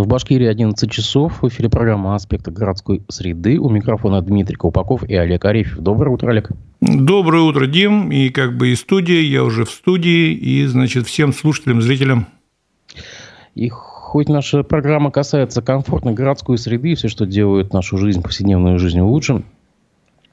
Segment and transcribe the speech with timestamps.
[0.00, 1.42] В Башкирии 11 часов.
[1.42, 3.58] В эфире программа «Аспекты городской среды».
[3.58, 5.78] У микрофона Дмитрий Колпаков и Олег Арефьев.
[5.80, 6.50] Доброе утро, Олег.
[6.80, 8.12] Доброе утро, Дим.
[8.12, 10.32] И как бы и студия, я уже в студии.
[10.32, 12.28] И, значит, всем слушателям, зрителям.
[13.56, 19.00] И хоть наша программа касается комфортной городской среды, все, что делает нашу жизнь, повседневную жизнь
[19.00, 19.42] лучше,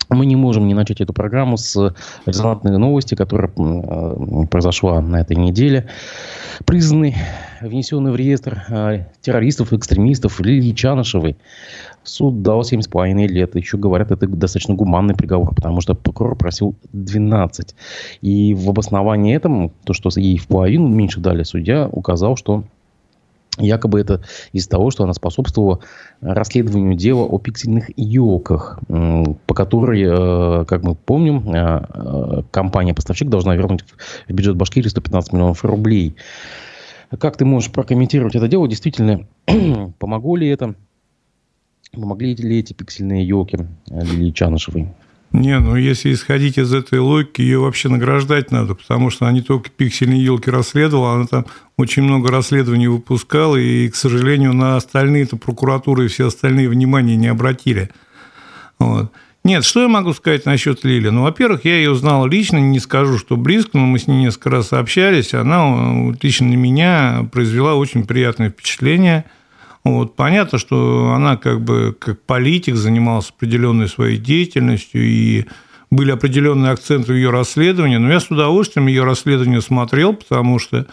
[0.09, 1.93] мы не можем не начать эту программу с
[2.25, 5.89] резонансной новости, которая э, произошла на этой неделе.
[6.65, 7.15] Признанный,
[7.61, 11.37] внесенный в реестр э, террористов экстремистов Лилии Чанышевой
[12.03, 13.55] суд дал 7,5 лет.
[13.55, 17.75] Еще говорят, это достаточно гуманный приговор, потому что прокурор просил 12.
[18.21, 22.63] И в обосновании этому, то, что ей в половину меньше дали, судья указал, что
[23.57, 25.79] Якобы это из-за того, что она способствовала
[26.19, 33.55] расследованию дела о пиксельных елках, по которой, э, как мы помним, э, э, компания-поставщик должна
[33.55, 33.85] вернуть
[34.27, 36.15] в бюджет Башкирии 115 миллионов рублей.
[37.17, 38.67] Как ты можешь прокомментировать это дело?
[38.67, 39.25] Действительно,
[39.99, 40.75] помогло ли это?
[41.93, 44.89] Помогли ли эти пиксельные елки Лилии Чанышевой?
[45.35, 49.69] Не, ну если исходить из этой логики, ее вообще награждать надо, потому что не только
[49.69, 56.05] пиксельные елки расследовала, она там очень много расследований выпускала, и, к сожалению, на остальные-то прокуратуры
[56.05, 57.89] и все остальные внимания не обратили.
[58.79, 59.11] Вот.
[59.43, 61.09] Нет, что я могу сказать насчет Лили?
[61.09, 64.51] Ну, во-первых, я ее знал лично, не скажу, что близко, но мы с ней несколько
[64.51, 65.33] раз общались.
[65.33, 69.25] Она лично на меня произвела очень приятное впечатление–
[69.85, 70.15] вот.
[70.15, 75.45] Понятно, что она как бы как политик занималась определенной своей деятельностью, и
[75.91, 80.87] были определенные акценты в ее расследовании, но я с удовольствием ее расследование смотрел, потому что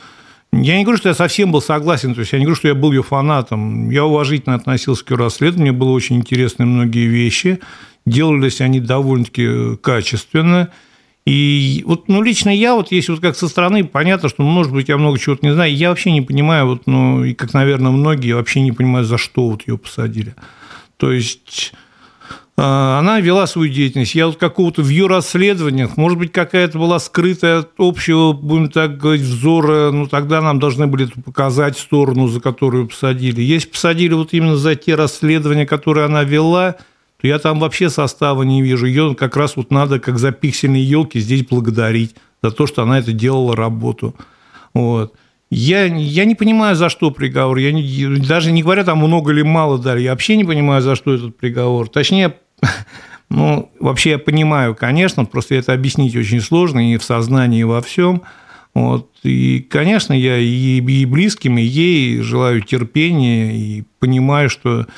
[0.52, 2.74] я не говорю, что я совсем был согласен, то есть я не говорю, что я
[2.74, 3.88] был ее фанатом.
[3.88, 7.58] Я уважительно относился к ее расследованию, было очень интересны многие вещи,
[8.04, 10.68] делались они довольно-таки качественно–
[11.24, 14.88] и вот, ну, лично я, вот если вот как со стороны, понятно, что, может быть,
[14.88, 18.32] я много чего-то не знаю, я вообще не понимаю, вот, ну, и как, наверное, многие,
[18.32, 20.34] вообще не понимаю, за что вот ее посадили.
[20.96, 21.72] То есть
[22.56, 24.16] а, она вела свою деятельность.
[24.16, 28.98] Я вот какого-то в ее расследованиях, может быть, какая-то была скрытая от общего, будем так
[28.98, 33.42] говорить, взора, ну, тогда нам должны были показать сторону, за которую посадили.
[33.42, 36.74] Если посадили вот именно за те расследования, которые она вела–
[37.22, 38.84] то я там вообще состава не вижу.
[38.84, 42.98] Ее как раз вот надо, как за пиксельные елки, здесь благодарить за то, что она
[42.98, 44.16] это делала работу.
[44.74, 45.14] Вот.
[45.48, 47.58] Я, я не понимаю, за что приговор.
[47.58, 50.00] Я не, даже не говоря, там много или мало дали.
[50.00, 51.88] Я вообще не понимаю, за что этот приговор.
[51.88, 52.34] Точнее,
[53.30, 57.82] ну, вообще я понимаю, конечно, просто это объяснить очень сложно и в сознании, и во
[57.82, 58.22] всем.
[58.74, 59.12] Вот.
[59.22, 64.88] И, конечно, я и, и близким, и ей желаю терпения, и понимаю, что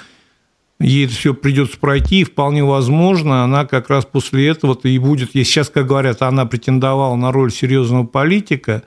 [0.80, 5.34] ей это все придется пройти, и вполне возможно, она как раз после этого-то и будет,
[5.34, 8.82] если сейчас, как говорят, она претендовала на роль серьезного политика,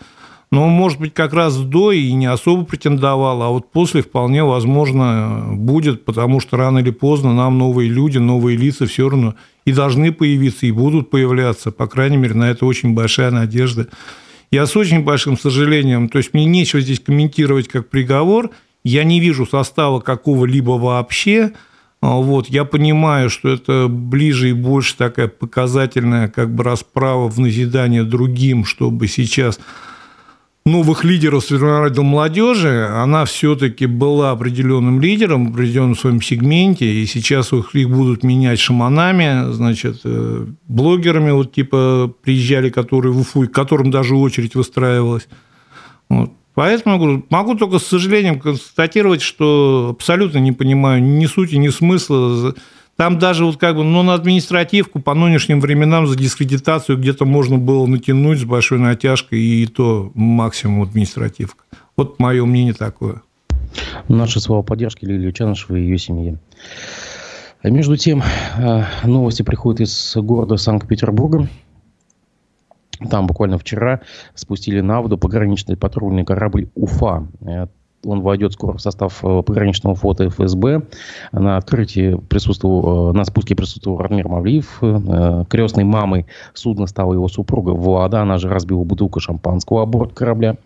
[0.50, 5.50] но, может быть, как раз до и не особо претендовала, а вот после вполне возможно
[5.52, 10.14] будет, потому что рано или поздно нам новые люди, новые лица все равно и должны
[10.14, 11.72] появиться, и будут появляться.
[11.72, 13.90] По крайней мере, на это очень большая надежда.
[14.50, 18.52] Я с очень большим сожалением, то есть мне нечего здесь комментировать как приговор,
[18.86, 21.52] я не вижу состава какого-либо вообще,
[22.02, 28.04] вот, я понимаю, что это ближе и больше такая показательная как бы расправа в назидание
[28.04, 29.60] другим, чтобы сейчас
[30.68, 37.52] новых лидеров сформировать молодежи, она все-таки была определенным лидером в определенном своем сегменте, и сейчас
[37.54, 43.90] их будут менять шаманами, значит, э, блогерами, вот типа приезжали, которые в Уфу, к которым
[43.90, 45.28] даже очередь выстраивалась.
[46.10, 46.32] Вот.
[46.58, 52.56] Поэтому могу, могу только с сожалением констатировать, что абсолютно не понимаю ни сути, ни смысла.
[52.96, 57.60] Там даже вот как бы, ну, на административку по нынешним временам за дискредитацию где-то можно
[57.60, 61.64] было натянуть с большой натяжкой, и то максимум административка.
[61.96, 63.22] Вот мое мнение такое.
[64.08, 66.40] Наши слова поддержки Лилии Чанышевой и ее семье.
[67.62, 68.24] А между тем,
[68.58, 71.48] э, новости приходят из города Санкт-Петербурга.
[73.10, 74.02] Там буквально вчера
[74.34, 77.28] спустили на воду пограничный патрульный корабль «Уфа».
[77.42, 77.68] Э,
[78.06, 80.84] он войдет скоро в состав э, пограничного флота ФСБ.
[81.32, 84.82] На открытии присутствовал, э, на спуске присутствовал Рамир Мавлиев.
[85.50, 88.22] Крестной мамой судна стала его супруга Влада.
[88.22, 90.58] Она же разбила бутылку шампанского о борт корабля.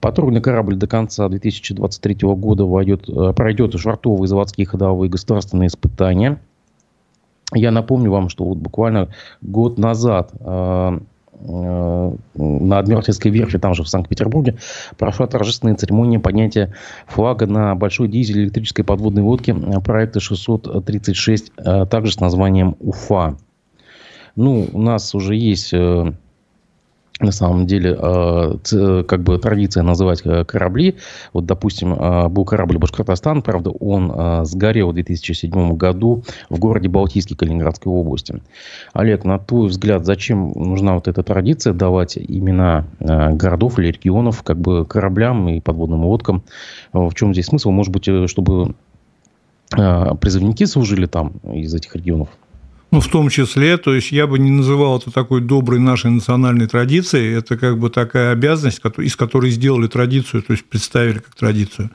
[0.00, 6.40] Патрульный корабль до конца 2023 года войдет, пройдет швартовые, заводские, ходовые государственные испытания.
[7.52, 9.08] Я напомню вам, что вот буквально
[9.40, 10.32] год назад
[11.44, 14.56] на Адмиралтейской верфи, там же в Санкт-Петербурге,
[14.98, 16.74] прошла торжественная церемония поднятия
[17.06, 23.36] флага на большой дизель электрической подводной лодке проекта 636, э, также с названием «Уфа».
[24.36, 26.12] Ну, у нас уже есть э,
[27.22, 30.96] на самом деле, э, как бы традиция называть э, корабли.
[31.32, 37.36] Вот, допустим, э, был корабль «Башкортостан», правда, он сгорел в 2007 году в городе Балтийский
[37.36, 38.42] Калининградской области.
[38.92, 44.58] Олег, на твой взгляд, зачем нужна вот эта традиция давать имена городов или регионов как
[44.58, 46.42] бы кораблям и подводным лодкам?
[46.92, 47.70] В чем здесь смысл?
[47.70, 48.74] Может быть, чтобы
[49.70, 52.28] призывники служили там из этих регионов?
[52.92, 56.66] Ну, в том числе, то есть я бы не называл это такой доброй нашей национальной
[56.66, 61.90] традицией, это как бы такая обязанность, из которой сделали традицию, то есть представили как традицию.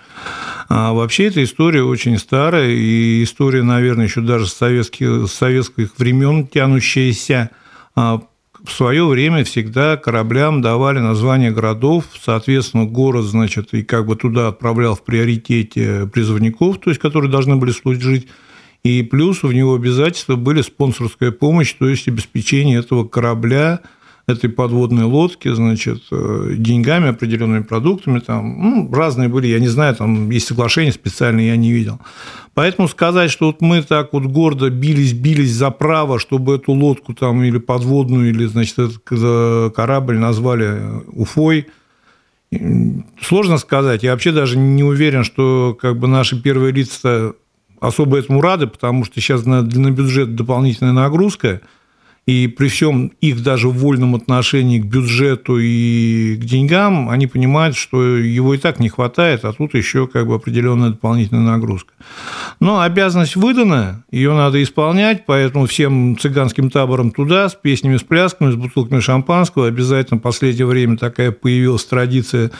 [0.69, 5.91] А вообще эта история очень старая, и история, наверное, еще даже с советских, с советских
[5.99, 7.51] времен тянущаяся.
[7.95, 8.23] А
[8.65, 14.47] в свое время всегда кораблям давали названия городов, соответственно, город, значит, и как бы туда
[14.47, 18.27] отправлял в приоритете призывников, то есть, которые должны были служить
[18.87, 23.81] и плюс в него обязательства были спонсорская помощь, то есть обеспечение этого корабля,
[24.27, 29.95] этой подводной лодки, значит, э, деньгами, определенными продуктами, там, ну, разные были, я не знаю,
[29.95, 32.01] там есть соглашения специальные, я не видел.
[32.53, 37.13] Поэтому сказать, что вот мы так вот гордо бились, бились за право, чтобы эту лодку
[37.13, 41.67] там или подводную, или, значит, этот корабль назвали Уфой,
[43.21, 44.03] сложно сказать.
[44.03, 47.33] Я вообще даже не уверен, что как бы наши первые лица
[47.79, 51.61] особо этому рады, потому что сейчас на, на бюджет дополнительная нагрузка–
[52.27, 58.17] и при всем их даже вольном отношении к бюджету и к деньгам, они понимают, что
[58.17, 61.93] его и так не хватает, а тут еще как бы определенная дополнительная нагрузка.
[62.59, 68.51] Но обязанность выдана, ее надо исполнять, поэтому всем цыганским таборам туда, с песнями, с плясками,
[68.51, 69.67] с бутылками шампанского.
[69.67, 72.51] Обязательно в последнее время такая появилась традиция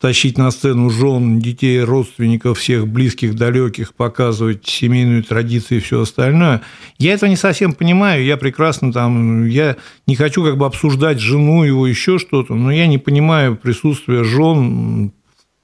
[0.00, 6.62] тащить на сцену жен, детей, родственников, всех близких, далеких, показывать семейную традицию и все остальное.
[6.98, 9.76] Я этого не совсем понимаю, я прекрасно там, я
[10.06, 15.12] не хочу как бы обсуждать жену его, еще что-то, но я не понимаю присутствия жен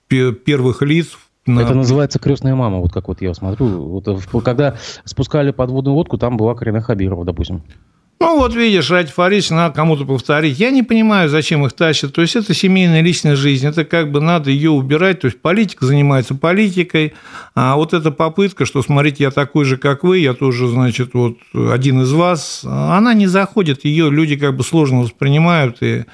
[0.08, 1.60] первых лиц на...
[1.60, 3.66] Это называется крестная мама, вот как вот я смотрю.
[3.66, 4.06] Вот,
[4.44, 7.62] когда спускали подводную лодку, там была Карина Хабирова, допустим.
[8.22, 10.56] Ну, вот видишь, ради Фарис надо кому-то повторить.
[10.56, 12.14] Я не понимаю, зачем их тащат.
[12.14, 13.66] То есть, это семейная личная жизнь.
[13.66, 15.18] Это как бы надо ее убирать.
[15.20, 17.14] То есть, политика занимается политикой.
[17.56, 21.38] А вот эта попытка, что, смотрите, я такой же, как вы, я тоже, значит, вот
[21.52, 23.84] один из вас, она не заходит.
[23.84, 25.78] Ее люди как бы сложно воспринимают.
[25.80, 26.04] И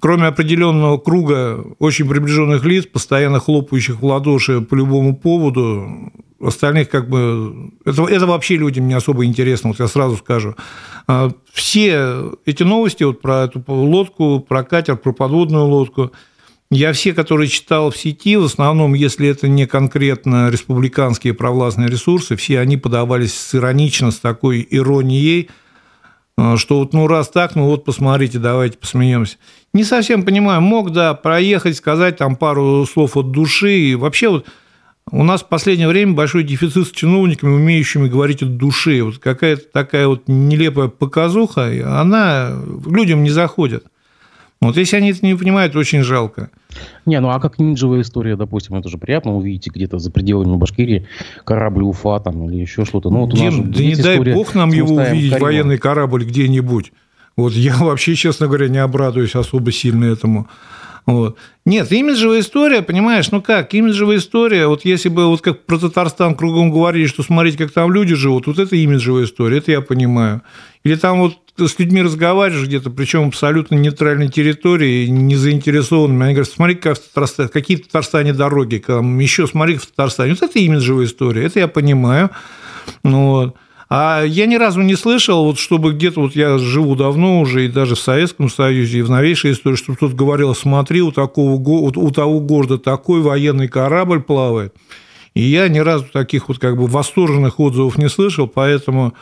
[0.00, 6.12] кроме определенного круга очень приближенных лиц, постоянно хлопающих в ладоши по любому поводу,
[6.42, 7.70] остальных как бы...
[7.84, 10.54] Это, это вообще людям не особо интересно, вот я сразу скажу.
[11.06, 16.12] А, все эти новости вот про эту лодку, про катер, про подводную лодку,
[16.70, 22.34] я все, которые читал в сети, в основном, если это не конкретно республиканские провластные ресурсы,
[22.36, 25.50] все они подавались с иронично, с такой иронией,
[26.38, 29.36] а, что вот ну раз так, ну вот посмотрите, давайте посмеемся.
[29.74, 34.46] Не совсем понимаю, мог, да, проехать, сказать там пару слов от души, и вообще вот
[35.10, 39.02] у нас в последнее время большой дефицит с чиновниками, умеющими говорить от души.
[39.02, 41.70] Вот какая-то такая вот нелепая показуха,
[42.00, 42.52] она
[42.86, 43.84] людям не заходит.
[44.62, 46.48] Вот если они это не понимают, очень жалко.
[47.04, 51.08] Не, ну а как ниндзевая история, допустим, это же приятно увидеть где-то за пределами Башкирии
[51.44, 53.10] корабль Уфа там или еще что-то.
[53.10, 56.92] Ну, вот Дим, да не дай бог нам его увидеть, военный корабль где-нибудь.
[57.36, 60.46] Вот я вообще, честно говоря, не обрадуюсь особо сильно этому.
[61.04, 61.36] Вот.
[61.64, 66.34] Нет, имиджевая история, понимаешь, ну как, имиджевая история, вот если бы вот как про Татарстан
[66.36, 70.42] кругом говорили, что смотрите, как там люди живут, вот это имиджевая история, это я понимаю.
[70.84, 76.24] Или там вот с людьми разговариваешь где-то, причем абсолютно нейтральной территории, не заинтересованными.
[76.24, 80.30] Они говорят, смотри, как в Татарстане, какие в Татарстане дороги, там, еще смотри в Татарстане.
[80.32, 82.30] Вот это имиджевая история, это я понимаю.
[83.04, 83.56] Ну, вот.
[83.94, 87.68] А я ни разу не слышал, вот чтобы где-то, вот я живу давно уже, и
[87.68, 92.10] даже в Советском Союзе, и в новейшей истории, чтобы кто-то говорил, смотри, у, такого, у
[92.10, 94.74] того города такой военный корабль плавает.
[95.34, 99.12] И я ни разу таких вот как бы восторженных отзывов не слышал, поэтому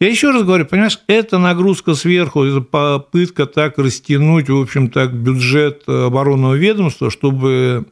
[0.00, 5.14] я еще раз говорю, понимаешь, это нагрузка сверху, это попытка так растянуть, в общем, так
[5.14, 7.86] бюджет оборонного ведомства, чтобы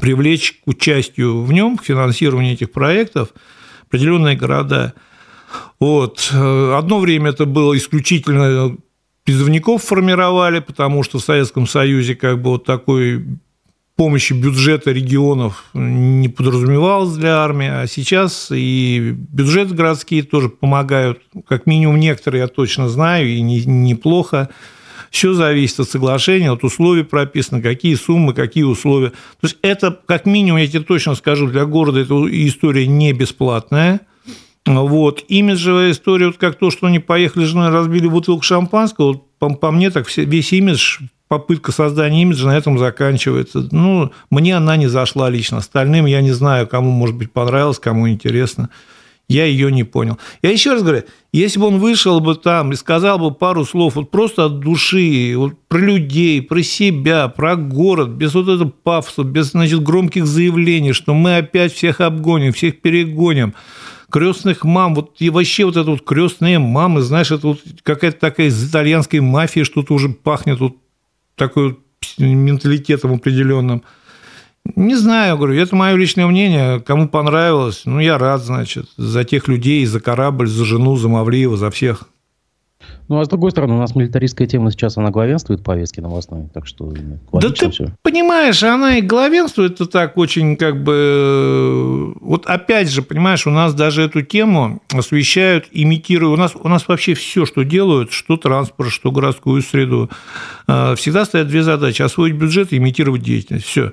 [0.00, 3.30] привлечь к участию в нем, к финансированию этих проектов
[3.88, 4.94] определенные города–
[5.80, 6.30] вот.
[6.32, 8.76] Одно время это было исключительно
[9.28, 13.24] призывников формировали, потому что в Советском Союзе как бы вот такой
[13.94, 21.66] помощи бюджета регионов не подразумевалось для армии, а сейчас и бюджеты городские тоже помогают, как
[21.66, 24.48] минимум некоторые я точно знаю, и неплохо.
[25.10, 29.10] Все зависит от соглашения, от условий прописано, какие суммы, какие условия.
[29.10, 34.00] То есть это, как минимум, я тебе точно скажу, для города эта история не бесплатная–
[34.68, 35.24] вот.
[35.28, 39.54] Имиджевая история, вот как то, что они поехали с женой, разбили бутылку шампанского, вот по,
[39.54, 43.68] по мне так весь имидж попытка создания имиджа на этом заканчивается.
[43.70, 45.58] Ну, мне она не зашла лично.
[45.58, 48.70] Остальным я не знаю, кому, может быть, понравилось, кому интересно.
[49.28, 50.16] Я ее не понял.
[50.40, 51.02] Я еще раз говорю,
[51.34, 55.34] если бы он вышел бы там и сказал бы пару слов вот просто от души,
[55.36, 60.94] вот про людей, про себя, про город, без вот этого пафоса, без значит, громких заявлений,
[60.94, 63.52] что мы опять всех обгоним, всех перегоним,
[64.10, 68.48] крестных мам, вот и вообще вот это вот крестные мамы, знаешь, это вот какая-то такая
[68.48, 70.76] из итальянской мафии что-то уже пахнет вот
[71.34, 71.78] такой вот
[72.18, 73.82] менталитетом определенным.
[74.76, 76.80] Не знаю, говорю, это мое личное мнение.
[76.80, 81.56] Кому понравилось, ну, я рад, значит, за тех людей, за корабль, за жену, за Мавлиева,
[81.56, 82.08] за всех.
[83.08, 86.48] Ну, а с другой стороны, у нас милитаристская тема сейчас, она главенствует в повестке новостной,
[86.52, 86.92] так что
[87.32, 87.86] Да ты все.
[88.02, 92.14] понимаешь, она и главенствует, это так очень как бы...
[92.20, 96.30] Вот опять же, понимаешь, у нас даже эту тему освещают, имитируя...
[96.32, 100.10] У нас, у нас вообще все, что делают, что транспорт, что городскую среду,
[100.66, 102.02] э, всегда стоят две задачи.
[102.02, 103.64] Освоить бюджет и имитировать деятельность.
[103.66, 103.92] Все.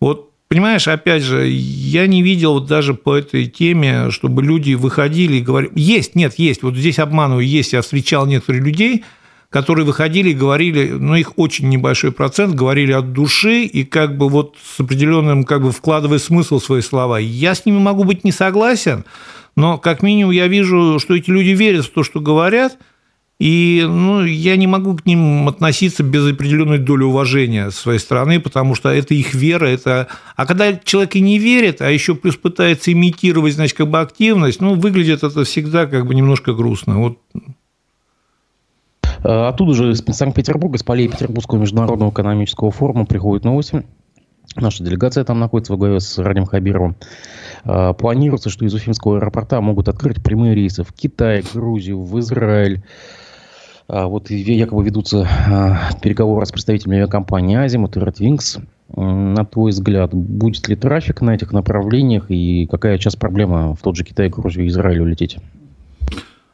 [0.00, 5.36] Вот Понимаешь, опять же, я не видел вот даже по этой теме, чтобы люди выходили
[5.36, 5.72] и говорили...
[5.74, 9.04] Есть, нет, есть, вот здесь обманываю, есть, я встречал некоторых людей,
[9.50, 14.28] которые выходили и говорили, ну, их очень небольшой процент, говорили от души и как бы
[14.28, 17.18] вот с определенным, как бы вкладывая смысл в свои слова.
[17.18, 19.04] Я с ними могу быть не согласен,
[19.56, 22.78] но как минимум я вижу, что эти люди верят в то, что говорят–
[23.38, 28.40] и ну, я не могу к ним относиться без определенной доли уважения с своей стороны,
[28.40, 29.66] потому что это их вера.
[29.66, 30.08] Это...
[30.36, 34.62] А когда человек и не верит, а еще плюс пытается имитировать, значит, как бы активность,
[34.62, 36.98] ну, выглядит это всегда как бы немножко грустно.
[36.98, 37.18] Вот
[39.22, 43.84] а Оттуда же из Санкт-Петербурга, с полей Петербургского международного экономического форума приходят новости.
[44.54, 46.96] Наша делегация там находится во главе с Радим Хабировым.
[47.64, 52.82] А, планируется, что из Уфимского аэропорта могут открыть прямые рейсы в Китай, Грузию, в Израиль,
[53.88, 58.58] вот якобы ведутся а, переговоры с представителями авиакомпании «Азимут» и «Редвингс».
[58.94, 63.96] На твой взгляд, будет ли трафик на этих направлениях и какая сейчас проблема в тот
[63.96, 65.38] же Китай, Грузию и Израиль улететь?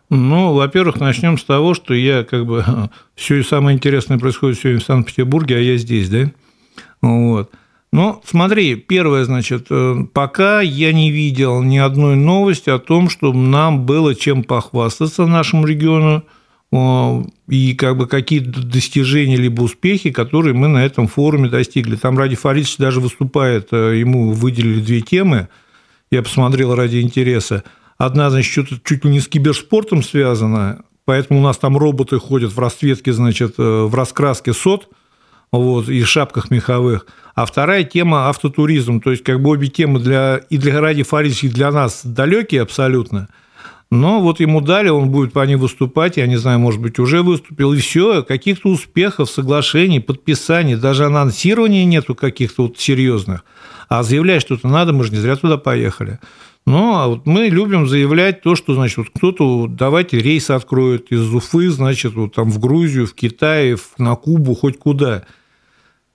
[0.08, 2.64] Ну, во-первых, начнем с того, что я как бы
[3.14, 6.30] все самое интересное происходит сегодня в Санкт-Петербурге, а я здесь, да?
[7.00, 7.50] Вот.
[7.92, 13.32] Ну, смотри, первое, значит, э, пока я не видел ни одной новости о том, что
[13.34, 16.24] нам было чем похвастаться нашему региону–
[17.48, 21.96] и как бы какие-то достижения либо успехи, которые мы на этом форуме достигли.
[21.96, 25.48] Там Ради Фаридович даже выступает, э, ему выделили две темы,
[26.10, 27.64] я посмотрел ради интереса.
[27.98, 32.52] Одна, значит, что-то чуть ли не с киберспортом связана, поэтому у нас там роботы ходят
[32.52, 34.88] в расцветке, значит, э, в раскраске сот,
[35.52, 37.06] вот, и шапках меховых.
[37.34, 39.02] А вторая тема– автотуризм.
[39.02, 42.62] То есть, как бы обе темы для, и для Ради Фаридовича, и для нас далекие
[42.62, 43.28] абсолютно–
[43.92, 47.22] но вот ему дали, он будет по ним выступать, я не знаю, может быть, уже
[47.22, 53.44] выступил, и все, каких-то успехов, соглашений, подписаний, даже анонсирования нету каких-то вот серьезных.
[53.90, 56.20] А заявлять что-то надо, мы же не зря туда поехали.
[56.64, 61.30] Ну, а вот мы любим заявлять то, что, значит, вот кто-то, давайте рейс откроет из
[61.30, 65.26] Уфы, значит, вот там в Грузию, в Китай, на Кубу, хоть куда–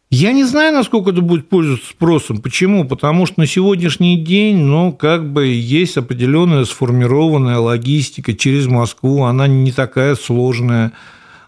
[0.10, 2.38] я не знаю, насколько это будет пользоваться спросом.
[2.38, 2.86] Почему?
[2.86, 9.48] Потому что на сегодняшний день, ну, как бы есть определенная сформированная логистика через Москву, она
[9.48, 10.94] не такая сложная.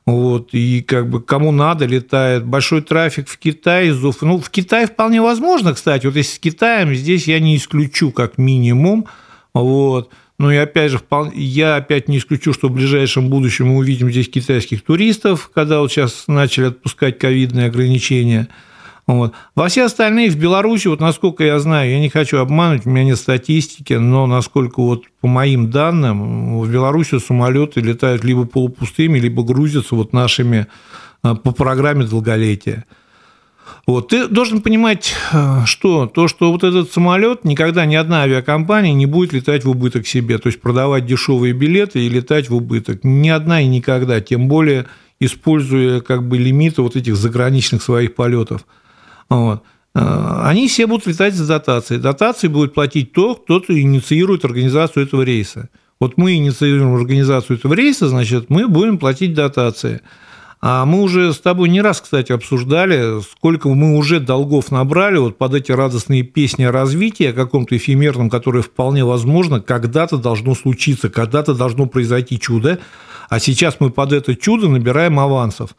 [0.06, 2.44] Вот, и как бы кому надо летает.
[2.44, 4.02] Большой трафик в Китае из.
[4.22, 6.08] Ну, в Китае вполне возможно, кстати.
[6.08, 9.06] Вот если с Китаем, здесь я не исключу как минимум.
[9.54, 10.10] Вот.
[10.40, 11.02] Ну и опять же,
[11.36, 15.92] я опять не исключу, что в ближайшем будущем мы увидим здесь китайских туристов, когда вот
[15.92, 18.48] сейчас начали отпускать ковидные ограничения.
[19.06, 19.34] Вот.
[19.54, 23.04] Во все остальные в Беларуси, вот насколько я знаю, я не хочу обмануть, у меня
[23.04, 29.44] нет статистики, но насколько вот по моим данным, в Беларуси самолеты летают либо полупустыми, либо
[29.44, 30.68] грузятся вот нашими
[31.22, 32.86] а, по программе долголетия.
[33.88, 34.10] Вот.
[34.10, 39.06] Ты должен понимать, э, что то, что вот этот самолет никогда ни одна авиакомпания не
[39.06, 43.04] будет летать в убыток себе, то есть продавать дешевые билеты и летать в убыток.
[43.04, 44.86] Ни одна и никогда, тем более
[45.20, 48.66] используя как бы лимиты вот этих заграничных своих полетов.
[49.30, 49.64] Вот.
[49.96, 52.02] Э, они все будут летать с дотацией.
[52.02, 55.70] Дотации будет платить тот, кто инициирует организацию этого рейса.
[56.00, 60.02] Вот мы инициируем организацию этого рейса, значит, мы будем платить дотации.
[60.62, 65.38] А мы уже с тобой не раз, кстати, обсуждали, сколько мы уже долгов набрали вот
[65.38, 71.10] под эти радостные песни о развитии, о каком-то эфемерном, которое вполне возможно, когда-то должно случиться,
[71.10, 72.80] когда-то должно произойти чудо,
[73.30, 75.78] а сейчас мы под это чудо набираем авансов.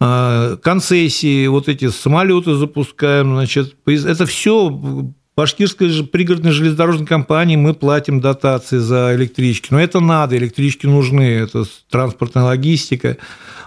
[0.00, 8.20] А, концессии, вот эти самолеты запускаем, значит, это все Башкирской пригородной железнодорожной компании мы платим
[8.22, 9.68] дотации за электрички.
[9.70, 13.18] Но это надо, электрички нужны, это транспортная логистика.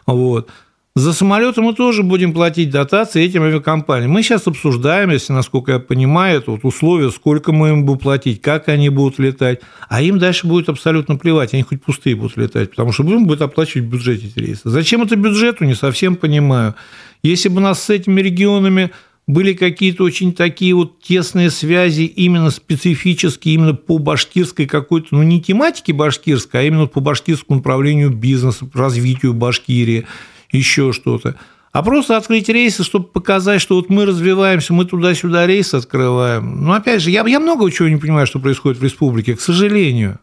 [0.07, 0.49] Вот.
[0.95, 4.09] За самолеты мы тоже будем платить дотации этим авиакомпаниям.
[4.09, 8.41] Мы сейчас обсуждаем, если, насколько я понимаю, это вот условия, сколько мы им будем платить,
[8.41, 9.61] как они будут летать.
[9.87, 13.43] А им дальше будет абсолютно плевать, они хоть пустые будут летать, потому что будем будет
[13.43, 14.61] оплачивать в бюджете эти рейсы.
[14.65, 16.73] Зачем это бюджету, не совсем понимаю.
[17.21, 18.91] Если бы нас с этими регионами
[19.29, 25.39] были какие-то очень такие вот тесные связи именно специфические, именно по башкирской какой-то, ну не
[25.39, 30.07] тематике башкирской, а именно по башкирскому направлению бизнеса, развитию Башкирии,
[30.51, 31.35] еще что-то.
[31.71, 36.63] А просто открыть рейсы, чтобы показать, что вот мы развиваемся, мы туда-сюда рейсы открываем.
[36.63, 40.17] Но опять же, я, я много чего не понимаю, что происходит в республике, к сожалению.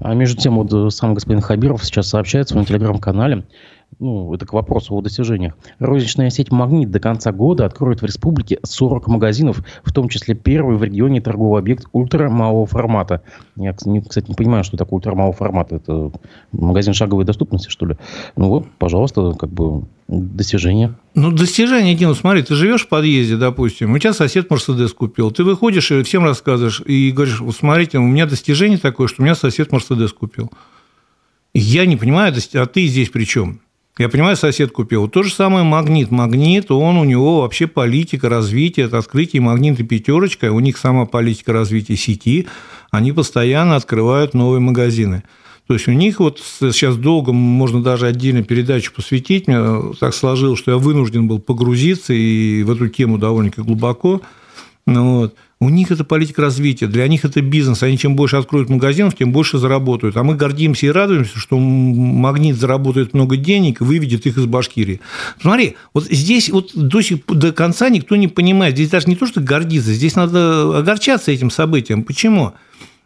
[0.00, 3.44] А между тем, вот сам господин Хабиров сейчас сообщает в своем телеграм-канале,
[3.98, 5.54] ну, это к вопросу о достижениях.
[5.78, 10.76] Розничная сеть «Магнит» до конца года откроет в республике 40 магазинов, в том числе первый
[10.76, 13.22] в регионе торговый объект ультрамалого формата.
[13.56, 15.76] Я, кстати, не понимаю, что такое ультрамалого формата.
[15.76, 16.12] Это
[16.52, 17.96] магазин шаговой доступности, что ли?
[18.36, 20.94] Ну вот, пожалуйста, как бы достижение.
[21.14, 25.42] Ну, достижение, Дина, смотри, ты живешь в подъезде, допустим, у тебя сосед Мерседес купил, ты
[25.42, 29.34] выходишь и всем рассказываешь, и говоришь, вот смотрите, у меня достижение такое, что у меня
[29.34, 30.50] сосед Мерседес купил.
[31.54, 33.62] Я не понимаю, а ты здесь при чем?
[33.98, 35.08] Я понимаю, сосед купил.
[35.08, 36.10] То же самое магнит.
[36.10, 41.54] Магнит, он у него вообще политика развития, это открытие магнита пятерочка, у них сама политика
[41.54, 42.46] развития сети,
[42.90, 45.22] они постоянно открывают новые магазины.
[45.66, 49.48] То есть у них вот сейчас долго можно даже отдельно передачу посвятить.
[49.48, 54.20] Мне так сложилось, что я вынужден был погрузиться и в эту тему довольно-таки глубоко.
[54.86, 55.34] Ну, вот.
[55.58, 57.82] У них это политика развития, для них это бизнес.
[57.82, 60.16] Они чем больше откроют магазинов, тем больше заработают.
[60.18, 65.00] А мы гордимся и радуемся, что магнит заработает много денег и выведет их из Башкирии.
[65.40, 68.74] Смотри, вот здесь вот до, сих, до конца никто не понимает.
[68.74, 72.02] Здесь даже не то, что гордиться, здесь надо огорчаться этим событием.
[72.02, 72.52] Почему?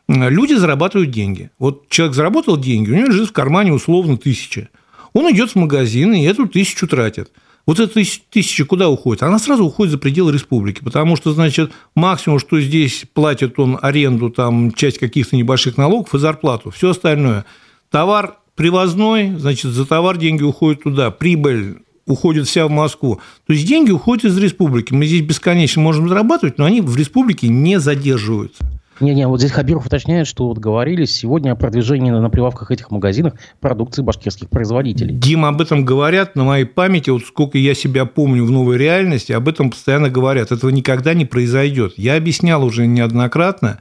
[0.09, 1.51] Люди зарабатывают деньги.
[1.61, 4.71] Вот человек заработал деньги, у него лежит в кармане условно тысяча.
[5.13, 7.31] Он идет в магазин и эту тысячу тратит.
[7.71, 9.23] Вот эта тысяча куда уходит?
[9.23, 14.29] Она сразу уходит за пределы республики, потому что, значит, максимум, что здесь платит он аренду,
[14.29, 17.45] там, часть каких-то небольших налогов и зарплату, все остальное.
[17.89, 23.21] Товар привозной, значит, за товар деньги уходят туда, прибыль уходит вся в Москву.
[23.47, 24.93] То есть деньги уходят из республики.
[24.93, 28.69] Мы здесь бесконечно можем зарабатывать, но они в республике не задерживаются.
[29.01, 32.91] Не-не, вот здесь Хабиров уточняет, что вот говорили сегодня о продвижении на, на прилавках этих
[32.91, 35.15] магазинов продукции башкирских производителей.
[35.15, 39.33] Дима, об этом говорят на моей памяти, вот сколько я себя помню в новой реальности,
[39.33, 40.53] об этом постоянно говорят.
[40.53, 41.95] Этого никогда не произойдет.
[41.97, 43.81] Я объяснял уже неоднократно,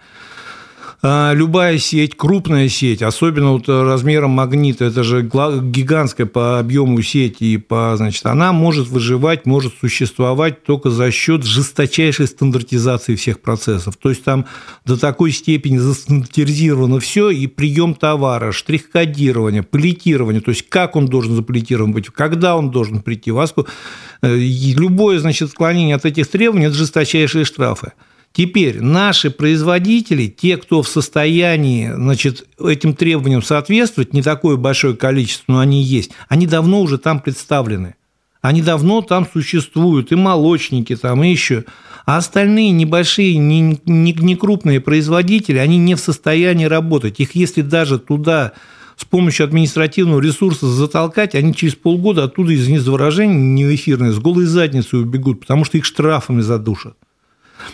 [1.01, 7.57] любая сеть, крупная сеть, особенно вот размером магнита, это же гигантская по объему сеть, и
[7.57, 13.95] по, значит, она может выживать, может существовать только за счет жесточайшей стандартизации всех процессов.
[13.95, 14.45] То есть там
[14.85, 21.33] до такой степени застандартизировано все, и прием товара, штрих-кодирование, палетирование, то есть как он должен
[21.35, 23.67] заполитирован быть, когда он должен прийти в Аску.
[24.21, 27.93] Э, любое, значит, отклонение от этих требований– это жесточайшие штрафы.
[28.31, 35.53] Теперь наши производители, те, кто в состоянии значит, этим требованиям соответствовать, не такое большое количество,
[35.53, 37.95] но они есть, они давно уже там представлены.
[38.41, 41.65] Они давно там существуют, и молочники там, и еще.
[42.05, 47.19] А остальные небольшие, не, не, не крупные производители, они не в состоянии работать.
[47.19, 48.53] Их если даже туда
[48.95, 54.19] с помощью административного ресурса затолкать, они через полгода оттуда, извините за выражение, не эфирные, с
[54.19, 56.95] голой задницей убегут, потому что их штрафами задушат.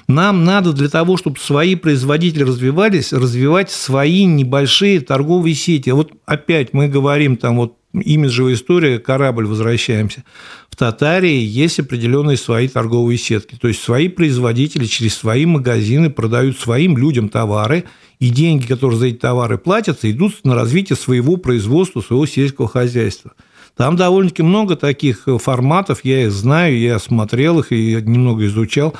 [0.07, 5.89] Нам надо для того, чтобы свои производители развивались, развивать свои небольшие торговые сети.
[5.89, 10.23] Вот опять мы говорим там вот имиджевая история, корабль, возвращаемся.
[10.69, 13.55] В Татарии есть определенные свои торговые сетки.
[13.59, 17.85] То есть свои производители через свои магазины продают своим людям товары,
[18.19, 23.33] и деньги, которые за эти товары платятся, идут на развитие своего производства, своего сельского хозяйства.
[23.75, 28.95] Там довольно-таки много таких форматов, я их знаю, я смотрел их и немного изучал.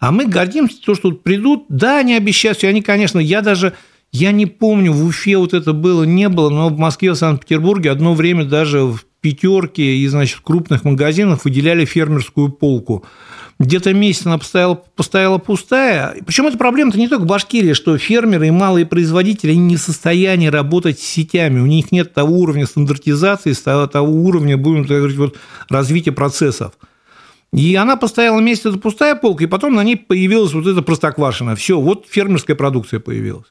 [0.00, 3.74] А мы гордимся, то, что тут придут, да, они обещают, они, конечно, я даже,
[4.12, 7.90] я не помню, в Уфе вот это было, не было, но в Москве, в Санкт-Петербурге
[7.90, 13.04] одно время даже в пятерке и, значит, крупных магазинах выделяли фермерскую полку.
[13.58, 16.16] Где-то месяц она постояла, постояла пустая.
[16.24, 19.80] Причем эта проблема-то не только в Башкирии, что фермеры и малые производители они не в
[19.80, 21.60] состоянии работать с сетями.
[21.60, 25.36] У них нет того уровня стандартизации, того уровня, будем так говорить, вот,
[25.68, 26.72] развития процессов.
[27.52, 31.56] И она постояла месяц, это пустая полка, и потом на ней появилась вот эта простоквашина.
[31.56, 33.46] Все, вот фермерская продукция появилась.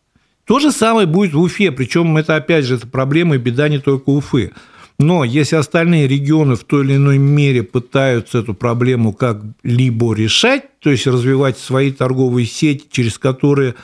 [0.46, 3.80] То же самое будет в Уфе, причем это, опять же, это проблема и беда не
[3.80, 4.52] только Уфы.
[4.98, 10.90] Но если остальные регионы в той или иной мере пытаются эту проблему как-либо решать, то
[10.90, 13.76] есть развивать свои торговые сети, через которые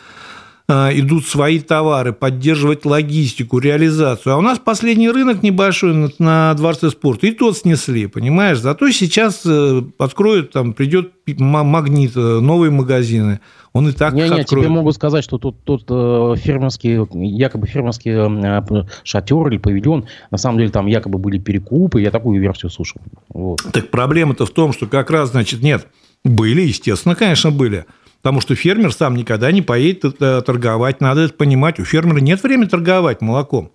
[0.67, 4.33] идут свои товары, поддерживать логистику, реализацию.
[4.33, 8.59] А у нас последний рынок небольшой на, на Дворце спорта, и тот снесли, понимаешь?
[8.59, 13.41] Зато сейчас э, откроют, там придет магнит, э, новые магазины.
[13.73, 18.11] Он и так не, не, тебе могут сказать, что тут, тут э, фермерский, якобы фермерский
[18.11, 23.01] э, шатер или павильон, на самом деле там якобы были перекупы, я такую версию слушал.
[23.29, 23.61] Вот.
[23.73, 25.87] Так проблема-то в том, что как раз, значит, нет,
[26.23, 27.85] были, естественно, конечно, были.
[28.25, 30.99] Потому что фермер сам никогда не поедет э, торговать.
[30.99, 31.79] Надо это понимать.
[31.79, 33.71] У фермера нет времени торговать молоком.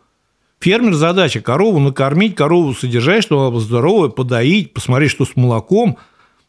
[0.58, 5.98] Фермер задача корову накормить, корову содержать, чтобы она была здоровая, подоить, посмотреть, что с молоком.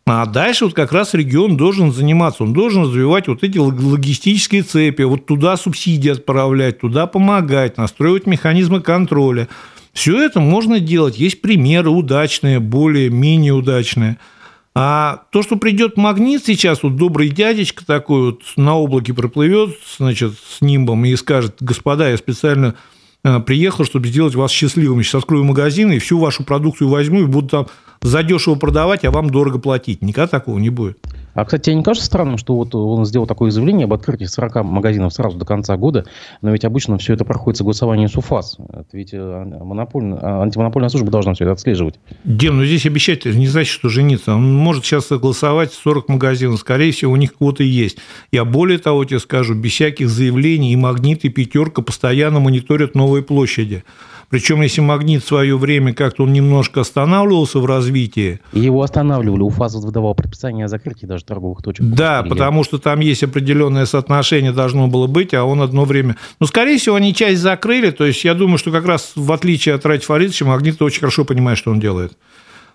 [0.07, 2.41] А дальше вот как раз регион должен заниматься.
[2.41, 8.81] Он должен развивать вот эти логистические цепи, вот туда субсидии отправлять, туда помогать, настроить механизмы
[8.81, 9.47] контроля.
[9.93, 11.19] Все это можно делать.
[11.19, 14.17] Есть примеры удачные, более-менее удачные–
[14.73, 20.33] а то, что придет магнит сейчас, вот добрый дядечка такой вот на облаке проплывет, значит,
[20.33, 22.75] с нимбом и скажет, господа, я специально
[23.23, 25.03] э, приехал, чтобы сделать вас счастливыми.
[25.03, 27.67] Сейчас открою магазин и всю вашу продукцию возьму и буду там
[28.01, 30.01] задешево продавать, а вам дорого платить.
[30.01, 30.97] Никогда такого не будет.
[31.33, 34.63] А, кстати, тебе не кажется странным, что вот он сделал такое заявление об открытии 40
[34.63, 36.05] магазинов сразу до конца года,
[36.41, 38.57] но ведь обычно все это проходит согласование с УФАС.
[38.69, 41.99] Это ведь э, монопольная, а, антимонопольная служба должна все это отслеживать.
[42.23, 44.35] Дем, ну здесь обещать не значит, что жениться.
[44.35, 46.59] Он может сейчас согласовать 40 магазинов.
[46.59, 47.97] Скорее всего, у них кого-то есть.
[48.31, 53.23] Я более того тебе скажу, без всяких заявлений и магнит, и пятерка постоянно мониторят новые
[53.23, 53.83] площади.
[54.31, 58.39] Причем, если магнит в свое время как-то он немножко останавливался в развитии.
[58.53, 59.41] Его останавливали.
[59.41, 61.85] УФАС выдавал предписание о закрытии даже торговых точек.
[61.85, 66.15] Да, потому что там есть определенное соотношение должно было быть, а он одно время...
[66.39, 67.91] Ну, скорее всего, они часть закрыли.
[67.91, 71.25] То есть, я думаю, что как раз в отличие от Ради Фаридовича, магнит очень хорошо
[71.25, 72.17] понимает, что он делает.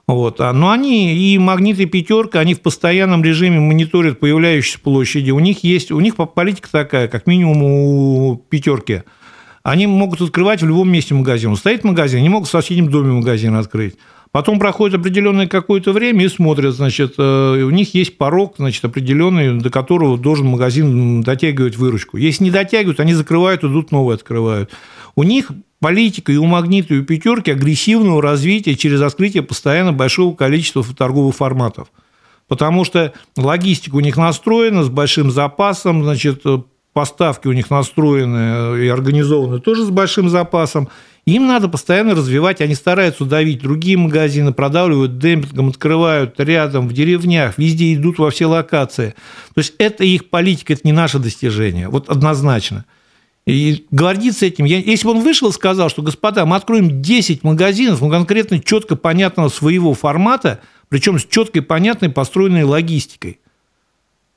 [0.07, 0.43] Вот.
[0.43, 5.31] А, но они и магнит, и пятерка, они в постоянном режиме мониторят появляющиеся площади.
[5.31, 9.05] У них есть, у них политика такая, как минимум у пятерки–
[9.67, 11.57] они могут открывать в любом месте магазин.
[11.57, 13.97] Стоит магазин, они могут в соседнем доме магазин открыть.
[14.31, 19.59] Потом проходит определенное какое-то время и смотрят, значит, э, у них есть порог, значит, определенный,
[19.59, 22.17] до которого должен магазин дотягивать выручку.
[22.17, 24.71] Если не дотягивают, они закрывают, идут новые открывают.
[25.17, 25.51] У них
[25.81, 31.35] политика и у «Магнита», и у «Пятерки» агрессивного развития через открытие постоянно большого количества торговых
[31.35, 31.89] форматов.
[32.47, 36.45] Потому что логистика у них настроена с большим запасом, значит,
[36.97, 40.89] поставки у них настроены и организованы тоже с большим запасом.
[41.27, 47.59] Им надо постоянно развивать, они стараются давить другие магазины, продавливают демпингом, открывают рядом, в деревнях,
[47.59, 49.15] везде идут во все локации.
[49.55, 52.87] То есть это их политика, это не наше достижение, вот однозначно.
[53.47, 54.65] И гордиться этим.
[54.65, 58.59] Я, если бы он вышел и сказал, что, господа, мы откроем 10 магазинов, ну, конкретно
[58.59, 63.39] четко понятного своего формата, причем с четкой, понятной, построенной логистикой.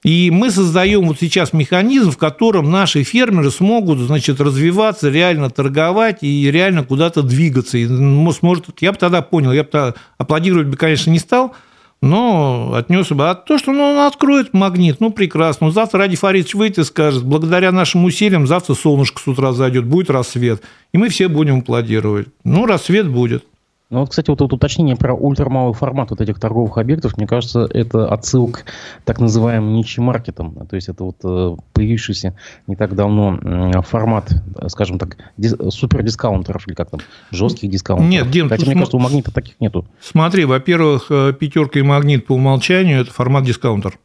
[0.03, 6.19] И мы создаем вот сейчас механизм, в котором наши фермеры смогут, значит, развиваться, реально торговать
[6.21, 7.77] и реально куда-то двигаться.
[7.77, 11.53] И сможет, я бы тогда понял, я бы аплодировать бы, конечно, не стал,
[12.01, 13.29] но отнес бы.
[13.29, 15.67] А то, что ну, он откроет магнит, ну, прекрасно.
[15.67, 19.85] Ну, завтра Ради Фаридович выйдет и скажет, благодаря нашим усилиям завтра солнышко с утра зайдет,
[19.85, 20.63] будет рассвет.
[20.93, 22.27] И мы все будем аплодировать.
[22.45, 23.43] Ну, рассвет будет.
[23.89, 27.67] Ну вот, кстати, вот это уточнение про ультрамалый формат вот этих торговых объектов, мне кажется,
[27.73, 28.65] это отсылка к
[29.03, 30.67] так называемым ничи-маркетам.
[30.67, 34.31] То есть это вот э, появившийся не так давно формат,
[34.67, 36.99] скажем так, супер-дискаунтеров или как там,
[37.31, 38.11] жестких дискаунтеров.
[38.11, 39.87] Нет, Дим, Хотя, мне кажется, у магнита таких нету.
[39.99, 43.97] Смотри, во-первых, э, пятерка и магнит по умолчанию– это формат дискаунтер.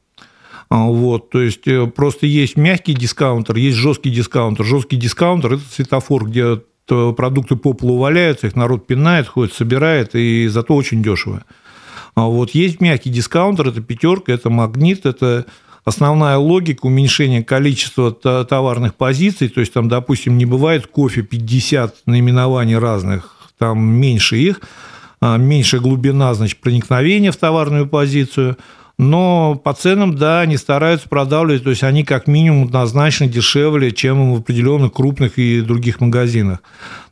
[0.70, 4.64] А, вот, то есть э, просто есть мягкий дискаунтер, есть жесткий дискаунтер.
[4.64, 10.49] Жесткий дискаунтер– это светофор, где продукты по полу валяются, их народ пинает, ходит, собирает, и
[10.49, 11.44] зато очень дешево.
[12.14, 15.47] А вот есть мягкий дискаунтер, это пятерка, это магнит, это
[15.85, 22.79] основная логика уменьшения количества товарных позиций, то есть там, допустим, не бывает кофе 50 наименований
[22.79, 24.61] разных, там меньше их,
[25.20, 28.57] а меньше глубина, значит, проникновения в товарную позицию–
[28.96, 34.35] но по ценам, да, они стараются продавливать, то есть они как минимум однозначно дешевле, чем
[34.35, 36.62] в определенных крупных и других магазинах.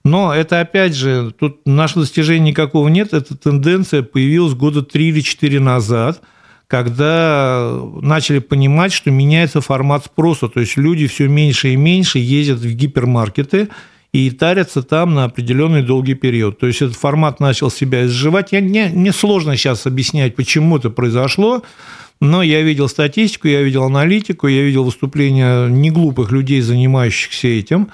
[0.04, 5.20] Но это, опять же, тут нашего достижения никакого нет, эта тенденция появилась года 3 или
[5.20, 6.20] 4 назад,
[6.68, 12.60] когда начали понимать, что меняется формат спроса, то есть люди все меньше и меньше ездят
[12.60, 13.68] в гипермаркеты,
[14.12, 16.58] и тарятся там на определенный долгий период.
[16.58, 18.52] То есть этот формат начал себя изживать.
[18.52, 21.62] Я, не, мне сложно сейчас объяснять, почему это произошло,
[22.20, 27.88] но я видел статистику, я видел аналитику, я видел выступления неглупых людей, занимающихся этим.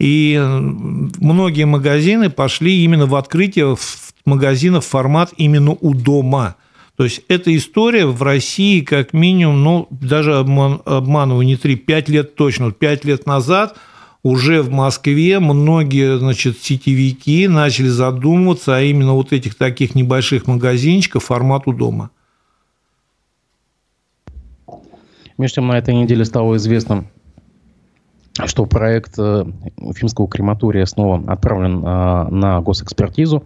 [0.00, 3.76] И многие магазины пошли именно в открытие
[4.24, 6.56] магазинов формат именно у дома–
[6.98, 12.08] То есть эта история в России как минимум, ну, даже обман, обманываю не 3, 5
[12.08, 12.72] лет точно.
[12.72, 13.76] 5 лет назад
[14.22, 21.24] уже в Москве многие значит, сетевики начали задумываться а именно вот этих таких небольших магазинчиков
[21.24, 22.10] формату дома.
[25.36, 27.04] Между тем, на этой неделе стало известно,
[28.46, 29.44] что проект э,
[29.76, 33.44] Уфимского крематория снова отправлен э, на госэкспертизу.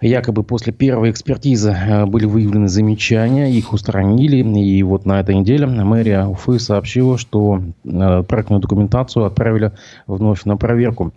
[0.00, 4.36] Якобы после первой экспертизы э, были выявлены замечания, их устранили.
[4.36, 9.72] И вот на этой неделе мэрия Уфы сообщила, что э, проектную документацию отправили
[10.06, 11.12] вновь на проверку.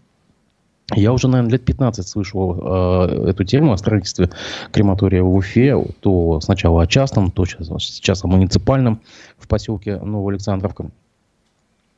[0.94, 4.30] Я уже, наверное, лет 15 слышал э, эту тему о строительстве
[4.72, 5.82] крематория в Уфе.
[6.02, 9.00] То сначала о частном, то сейчас, сейчас о муниципальном
[9.38, 10.88] в поселке Новоалександровка.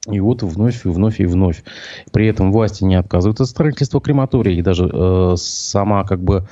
[0.07, 1.63] И вот вновь, и вновь, и вновь.
[2.11, 4.53] При этом власти не отказываются от строительства крематория.
[4.53, 6.47] И даже э, сама как бы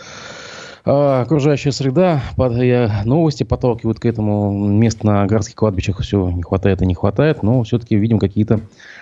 [0.85, 4.51] э, окружающая среда, под, я, новости подталкивают к этому.
[4.51, 7.43] Мест на городских кладбищах все не хватает и не хватает.
[7.43, 8.61] Но все-таки видим какие-то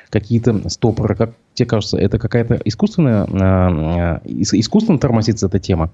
[0.09, 1.15] какие стопоры.
[1.15, 5.91] Как тебе кажется, это какая-то искусственная, э, э, искусственно тормозится эта тема?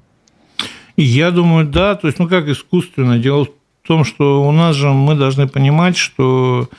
[0.95, 1.93] Я думаю, да.
[1.93, 3.19] То есть, ну как искусственно?
[3.19, 6.69] Дело в том, что у нас же мы должны понимать, что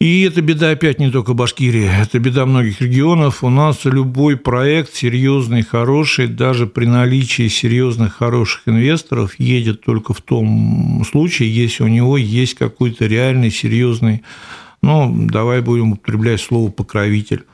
[0.00, 3.44] и это беда опять не только Башкирии, это беда многих регионов.
[3.44, 10.20] У нас любой проект серьезный, хороший, даже при наличии серьезных, хороших инвесторов, едет только в
[10.20, 14.22] том случае, если у него есть какой-то реальный, серьезный,
[14.82, 17.44] ну, давай будем употреблять слово покровитель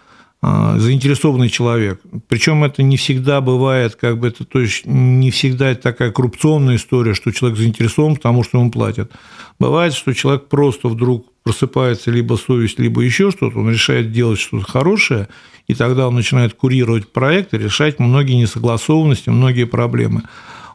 [0.42, 2.00] а, заинтересованный человек.
[2.28, 6.76] Причем это не всегда бывает, как бы это, то есть не всегда это такая коррупционная
[6.76, 9.12] история, что человек заинтересован, потому что ему платят.
[9.58, 14.70] Бывает, что человек просто вдруг просыпается либо совесть, либо еще что-то, он решает делать что-то
[14.70, 15.28] хорошее,
[15.66, 20.22] и тогда он начинает курировать проект и решать многие несогласованности, многие проблемы.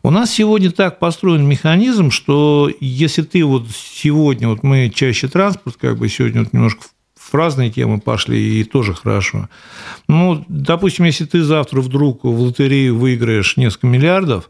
[0.04, 5.78] У нас сегодня так построен механизм, что если ты вот сегодня, вот мы чаще транспорт,
[5.82, 6.84] как бы сегодня вот немножко
[7.16, 9.50] в разные темы пошли, и тоже хорошо.
[10.08, 14.50] Ну, допустим, если ты завтра вдруг в лотерею выиграешь несколько миллиардов,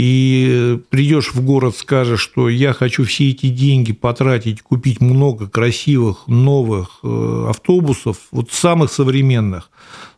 [0.00, 6.28] и придешь в город, скажешь, что я хочу все эти деньги потратить, купить много красивых
[6.28, 9.70] новых э, автобусов, вот самых современных,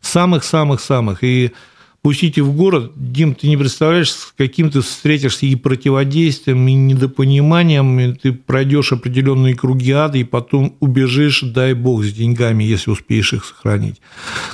[0.03, 1.53] самых-самых-самых, и
[2.03, 8.01] пустите в город, Дим, ты не представляешь, с каким ты встретишься и противодействием, и недопониманием,
[8.01, 13.35] и ты пройдешь определенные круги ада, и потом убежишь, дай бог, с деньгами, если успеешь
[13.35, 14.01] их сохранить.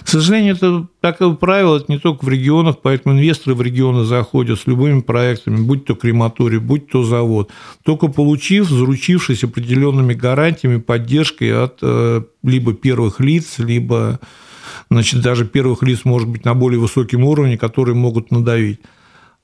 [0.02, 4.58] К сожалению, это такое правило, это не только в регионах, поэтому инвесторы в регионы заходят
[4.58, 7.50] с любыми проектами, будь то крематорий, будь то завод,
[7.84, 14.18] только получив, заручившись определенными гарантиями, поддержкой от э, либо первых лиц, либо
[14.90, 18.80] значит, даже первых лиц, может быть, на более высоком уровне, которые могут надавить.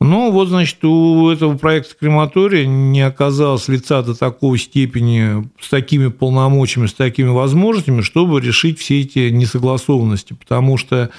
[0.00, 6.08] Но вот, значит, у этого проекта крематория не оказалось лица до такой степени, с такими
[6.08, 11.10] полномочиями, с такими возможностями, чтобы решить все эти несогласованности, потому что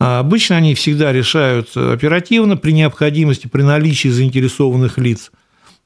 [0.00, 5.30] а, обычно они всегда решаются оперативно при необходимости, при наличии заинтересованных лиц.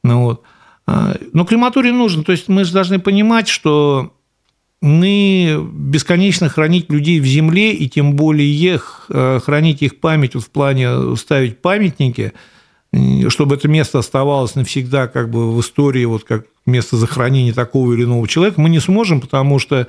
[0.03, 0.43] Ну, вот.
[0.87, 4.15] А, но крематорий нужен, то есть мы же должны понимать, что
[4.81, 10.45] мы бесконечно хранить людей в земле, и тем более их, э, хранить их память вот
[10.45, 12.33] в плане ставить памятники,
[13.29, 18.05] чтобы это место оставалось навсегда как бы в истории, вот как место захоронения такого или
[18.05, 19.87] иного человека, мы не сможем, потому что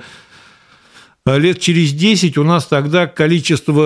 [1.26, 3.84] лет через 10 у нас тогда количество,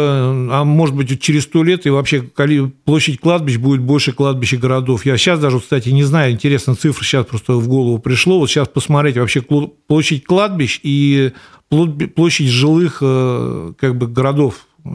[0.50, 5.04] а может быть через 100 лет и вообще площадь кладбищ будет больше кладбищ городов.
[5.04, 8.38] Я сейчас даже, кстати, не знаю, интересно, цифры сейчас просто в голову пришло.
[8.38, 11.32] Вот сейчас посмотреть вообще площадь кладбищ и
[11.68, 14.88] площадь жилых э, как бы городов, э,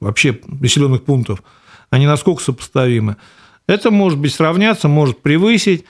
[0.00, 1.42] вообще населенных пунктов,
[1.90, 3.16] они насколько сопоставимы.
[3.68, 5.84] Это может быть сравняться, может превысить.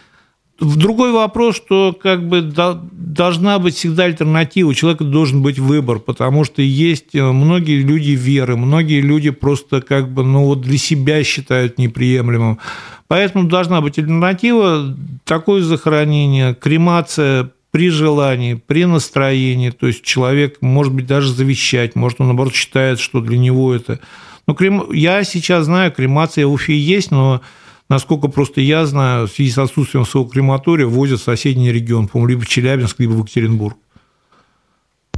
[0.59, 6.45] Другой вопрос, что как бы должна быть всегда альтернатива, у человека должен быть выбор, потому
[6.45, 11.23] что есть э, многие люди веры, многие люди просто как бы ну, вот для себя
[11.25, 12.59] считают неприемлемым.
[13.07, 20.95] Поэтому должна быть альтернатива, такое захоронение, кремация при желании, при настроении, то есть человек может
[20.95, 24.01] быть даже завещать, может он наоборот считает, что для него это...
[24.47, 24.90] Ну, крем...
[24.90, 27.42] Я сейчас знаю, кремация в Уфе есть, но
[27.88, 32.29] Насколько просто я знаю, в связи с отсутствием своего крематория возят в соседний регион, по-моему,
[32.29, 33.77] либо в Челябинск, либо в Екатеринбург.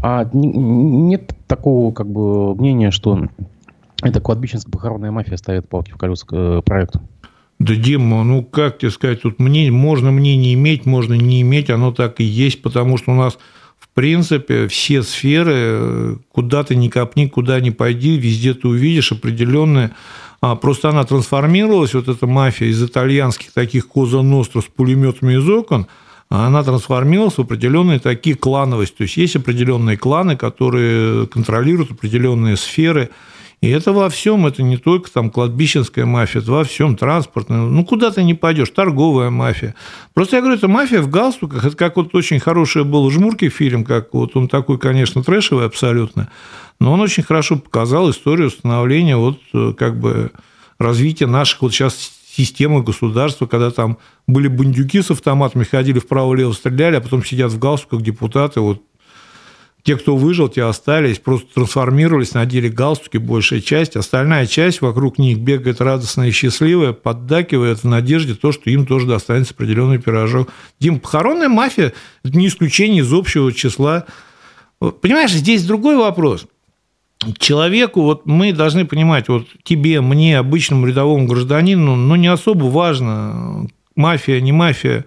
[0.02, 3.28] А нет такого как бы мнения, что
[4.02, 7.00] эта кладбищенская похоронная мафия ставит палки в колеса к э, проекту?
[7.58, 11.90] Да, Дима, ну как тебе сказать, тут мне, можно мнение иметь, можно не иметь, оно
[11.90, 13.38] так и есть, потому что у нас
[13.78, 19.90] в принципе все сферы, куда ты ни копни, куда ни пойди, везде ты увидишь определенные
[20.40, 25.86] просто она трансформировалась, вот эта мафия из итальянских таких коза ностро с пулеметами из окон,
[26.28, 28.96] она трансформировалась в определенные такие клановости.
[28.98, 33.10] То есть есть определенные кланы, которые контролируют определенные сферы.
[33.60, 37.58] И это во всем, это не только там кладбищенская мафия, это во всем транспортная.
[37.58, 39.74] Ну, куда ты не пойдешь, торговая мафия.
[40.14, 41.64] Просто я говорю, это мафия в галстуках.
[41.64, 46.28] Это как вот очень хороший был Жмурки фильм, как вот он такой, конечно, трэшевый абсолютно,
[46.80, 50.30] но он очень хорошо показал историю становления вот э, как бы
[50.78, 56.96] развития наших вот сейчас системы государства, когда там были бандюки с автоматами, ходили вправо-лево, стреляли,
[56.96, 58.82] а потом сидят в галстуках депутаты, вот
[59.82, 63.96] те, кто выжил, те остались, просто трансформировались, надели галстуки, большая часть.
[63.96, 69.06] Остальная часть вокруг них бегает радостная и счастливая, поддакивает в надежде то, что им тоже
[69.06, 70.50] достанется определенный пирожок.
[70.78, 74.04] Дим, похоронная мафия– это не исключение из общего числа.
[74.78, 76.46] Понимаешь, здесь другой вопрос–
[77.38, 83.66] человеку, вот мы должны понимать, вот тебе, мне, обычному рядовому гражданину, ну, не особо важно,
[83.96, 85.04] мафия, не мафия.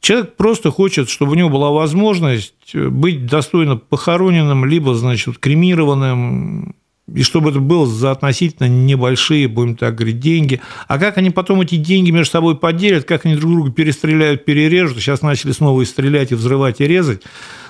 [0.00, 6.74] Человек просто хочет, чтобы у него была возможность быть достойно похороненным, либо, значит, кремированным,
[7.12, 10.60] и чтобы это было за относительно небольшие, будем так говорить, деньги.
[10.88, 14.98] А как они потом эти деньги между собой поделят, как они друг друга перестреляют, перережут,
[14.98, 17.22] сейчас начали снова и стрелять, и взрывать, и резать,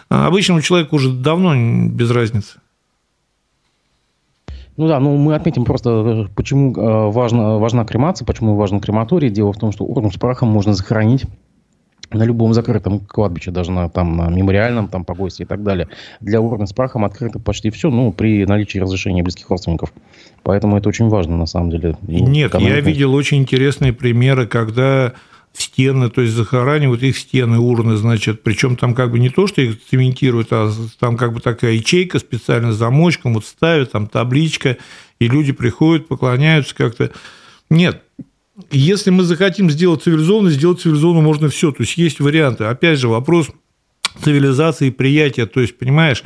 [0.08, 1.54] обычному человеку уже давно
[1.88, 2.61] без разницы.
[4.76, 9.28] Ну да, ну мы отметим просто, э, почему э, важна, важна кремация, почему важен крематорий.
[9.28, 11.26] Дело в том, что урну с прахом можно захоронить
[12.10, 15.88] на любом закрытом кладбище, даже на, там, на мемориальном, там, погосте и так далее.
[16.20, 19.92] Для урны с прахом открыто почти все, ну, при наличии разрешения близких родственников.
[20.42, 21.96] Поэтому это очень важно, на самом деле.
[22.02, 25.12] Нет, я видел очень интересные примеры, когда
[25.54, 29.60] стены, то есть захоранивают их стены, урны, значит, причем там как бы не то, что
[29.60, 34.78] их цементируют, а там как бы такая ячейка специально с замочком, вот ставят, там табличка,
[35.18, 37.12] и люди приходят, поклоняются как-то.
[37.70, 38.02] Нет,
[38.70, 42.64] если мы захотим сделать цивилизованно, сделать цивилизованно можно все, то есть есть варианты.
[42.64, 43.48] Опять же, вопрос
[44.22, 46.22] цивилизации и приятия, то есть, понимаешь,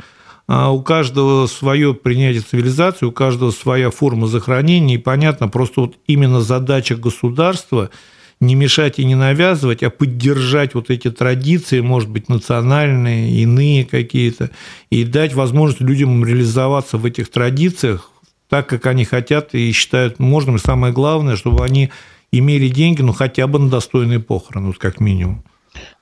[0.47, 5.95] а у каждого свое принятие цивилизации, у каждого своя форма захоронения, и понятно, просто вот
[6.07, 7.89] именно задача государства–
[8.39, 14.51] не мешать и не навязывать, а поддержать вот эти традиции, может быть, национальные, иные какие-то,
[14.89, 18.11] и дать возможность людям реализоваться в этих традициях
[18.49, 20.55] так, как они хотят и считают нужным.
[20.55, 21.89] И самое главное, чтобы они
[22.31, 25.43] имели деньги, ну, хотя бы на достойные похороны, вот как минимум.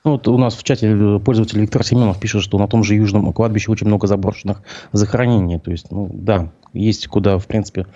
[0.04, 2.94] Ну, вот у нас в чате э, пользователь Виктор Семенов пишет, что на том же
[2.94, 4.62] Южном кладбище очень много заброшенных
[4.92, 5.58] захоронений.
[5.58, 7.86] То есть, ну, да, есть куда, в принципе,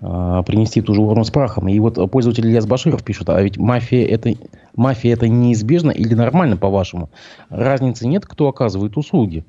[0.00, 1.68] а, принести ту же урну с прахом.
[1.68, 4.34] И вот пользователь Ильяс Баширов пишет, а ведь мафия это,
[4.76, 7.10] мафия это неизбежно или нормально, по-вашему?
[7.50, 9.44] Разницы нет, кто оказывает услуги?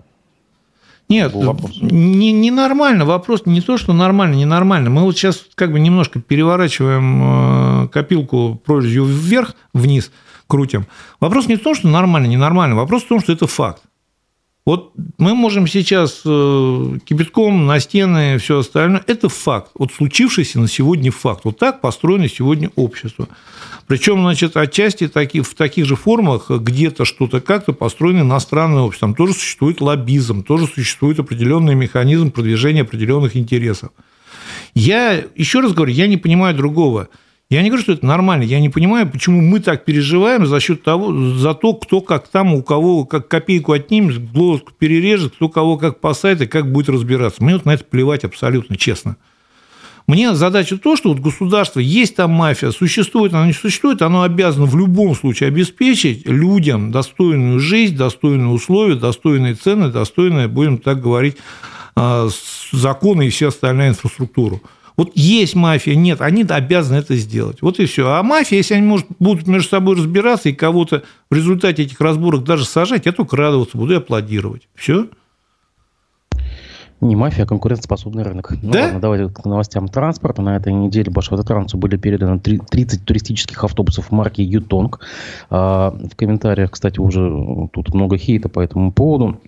[1.09, 1.33] Нет,
[1.81, 3.05] не, не нормально.
[3.05, 4.89] Вопрос не то, что нормально, не нормально.
[4.89, 10.11] Мы вот сейчас как бы немножко переворачиваем э, копилку прорезью вверх, вниз–
[10.47, 10.85] крутим.
[11.19, 12.75] Вопрос не в том, что нормально, ненормально.
[12.75, 13.83] Вопрос в том, что это факт.
[14.67, 19.01] Вот мы можем сейчас э, кипятком на стены, все остальное.
[19.07, 19.71] Это факт.
[19.75, 21.45] Вот случившийся на сегодня факт.
[21.45, 23.29] Вот так построено сегодня общество.
[23.87, 29.07] Причем, значит, отчасти в таких же формах где-то что-то как-то построено иностранное общество.
[29.07, 33.91] Там тоже существует лоббизм, тоже существует определенный механизм продвижения определенных интересов.
[34.73, 37.07] Я, еще раз говорю, я не понимаю другого–
[37.49, 38.43] я не говорю, что это нормально.
[38.43, 42.53] Я не понимаю, почему мы так переживаем за счет того, за то, кто как там,
[42.53, 47.41] у кого как копейку отнимет, глотку перережет, кто кого как посадит и как будет разбираться.
[47.41, 49.15] Мне вот на это плевать абсолютно, честно.
[50.07, 54.65] Мне задача то, что вот государство, есть там мафия, существует она, не существует, оно обязано
[54.65, 61.35] в любом случае обеспечить людям достойную жизнь, достойные условия, достойные цены, достойные, будем так говорить,
[61.95, 62.29] а,
[62.71, 64.61] законы и вся остальная инфраструктуру.
[64.97, 67.61] Вот есть мафия, нет, они обязаны это сделать.
[67.61, 68.09] Вот и все.
[68.09, 72.43] А мафия, если они может, будут между собой разбираться и кого-то в результате этих разборок
[72.43, 74.67] даже сажать, я только радоваться буду и аплодировать.
[74.73, 75.07] Все.
[76.99, 78.53] Не мафия, а конкурентоспособный рынок.
[78.63, 78.85] Ну, да?
[78.85, 80.41] ладно, давайте к новостям транспорта.
[80.41, 85.01] На этой неделе Башавтотрансу были переданы 30 туристических автобусов марки Ютонг.
[85.51, 89.39] А, в комментариях, кстати, уже тут много хейта по этому поводу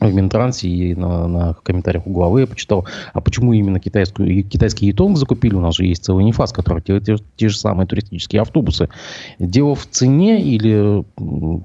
[0.00, 4.86] в Минтрансе и на, на комментариях у главы я почитал, а почему именно китайскую, китайский
[4.86, 5.54] Ютонг закупили?
[5.54, 8.88] У нас же есть целый нефас, который те, те, те же самые туристические автобусы.
[9.38, 11.04] Дело в цене или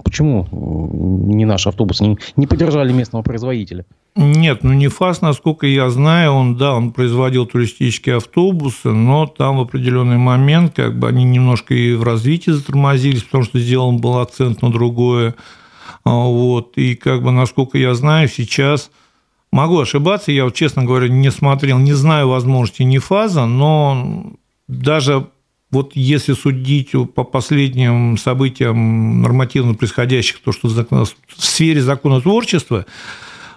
[0.04, 3.86] почему не наши автобусы не, не поддержали местного производителя?
[4.18, 9.62] Нет, ну Нефас, насколько я знаю, он, да, он производил туристические автобусы, но там в
[9.62, 14.62] определенный момент как бы они немножко и в развитии затормозились, потому что сделан был акцент
[14.62, 15.36] на другое
[16.04, 18.92] вот, и как бы, насколько я знаю, сейчас
[19.52, 24.34] могу ошибаться, я вот, честно говоря, не смотрел, не знаю возможности ни фаза, но
[24.68, 25.28] даже
[25.72, 31.08] вот если судить по последним событиям нормативно происходящих, то, что в
[31.38, 32.86] сфере законотворчества,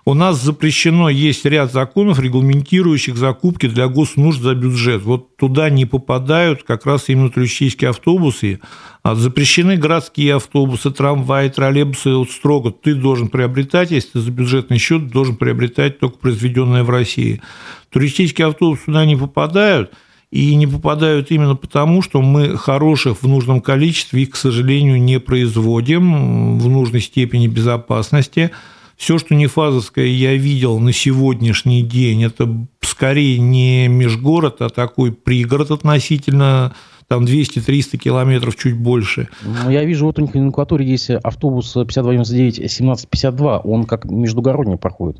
[0.08, 5.02] у нас запрещено, есть ряд законов, регламентирующих закупки для госнужд за бюджет.
[5.02, 8.60] Вот туда не попадают как раз именно туристические автобусы.
[9.02, 12.14] А запрещены городские автобусы, трамваи, троллейбусы.
[12.14, 16.88] Вот строго ты должен приобретать, если ты за бюджетный счет должен приобретать только произведенное в
[16.88, 17.42] России.
[17.90, 19.92] Туристические автобусы туда не попадают–
[20.30, 25.20] и не попадают именно потому, что мы хороших в нужном количестве их, к сожалению, не
[25.20, 28.50] производим в нужной степени безопасности.
[28.98, 35.12] Все, что не фазовское я видел на сегодняшний день, это скорее не межгород, а такой
[35.12, 36.74] пригород относительно
[37.06, 39.28] там 200-300 километров, чуть больше.
[39.42, 45.18] Ну, я вижу, вот у них в номенклатуре есть автобус 5299-1752, он как междугородний проходит.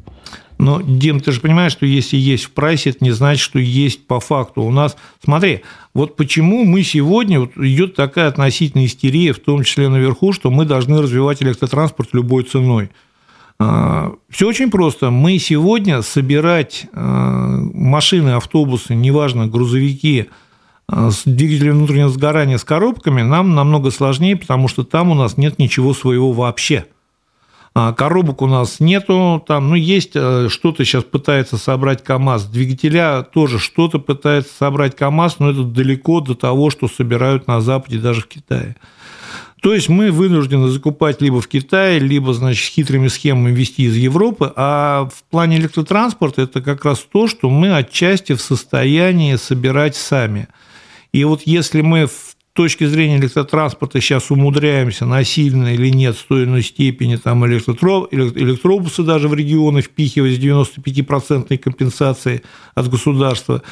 [0.59, 4.09] Но, Дим, ты же понимаешь, что если есть в прайсе, это не значит, что есть
[4.09, 4.62] по факту.
[4.62, 5.62] У нас, смотри,
[5.95, 10.64] вот почему мы сегодня, вот идет такая относительная истерия, в том числе наверху, что мы
[10.64, 12.91] должны развивать электротранспорт любой ценой.
[13.59, 15.11] Все очень просто.
[15.11, 20.28] Мы сегодня собирать а, машины, автобусы, неважно, грузовики
[20.86, 25.36] а, с двигателем внутреннего сгорания с коробками нам намного сложнее, потому что там у нас
[25.36, 26.86] нет ничего своего вообще–
[27.80, 33.22] а, коробок у нас нету, там, ну, есть э, что-то сейчас пытается собрать КАМАЗ, двигателя
[33.22, 38.22] тоже что-то пытается собрать КАМАЗ, но это далеко до того, что собирают на Западе, даже
[38.22, 38.74] в Китае.
[39.61, 44.52] То есть мы вынуждены закупать либо в Китае, либо, значит, хитрыми схемами вести из Европы,
[44.54, 50.48] а в плане электротранспорта это как раз то, что мы отчасти в состоянии собирать сами.
[51.12, 52.28] И вот если мы в
[52.59, 58.09] точки зрения электротранспорта сейчас умудряемся насильно или нет в той или иной степени там электротро,
[58.11, 62.42] электробусы даже в регионы впихивать с 95% компенсацией
[62.74, 63.62] от государства,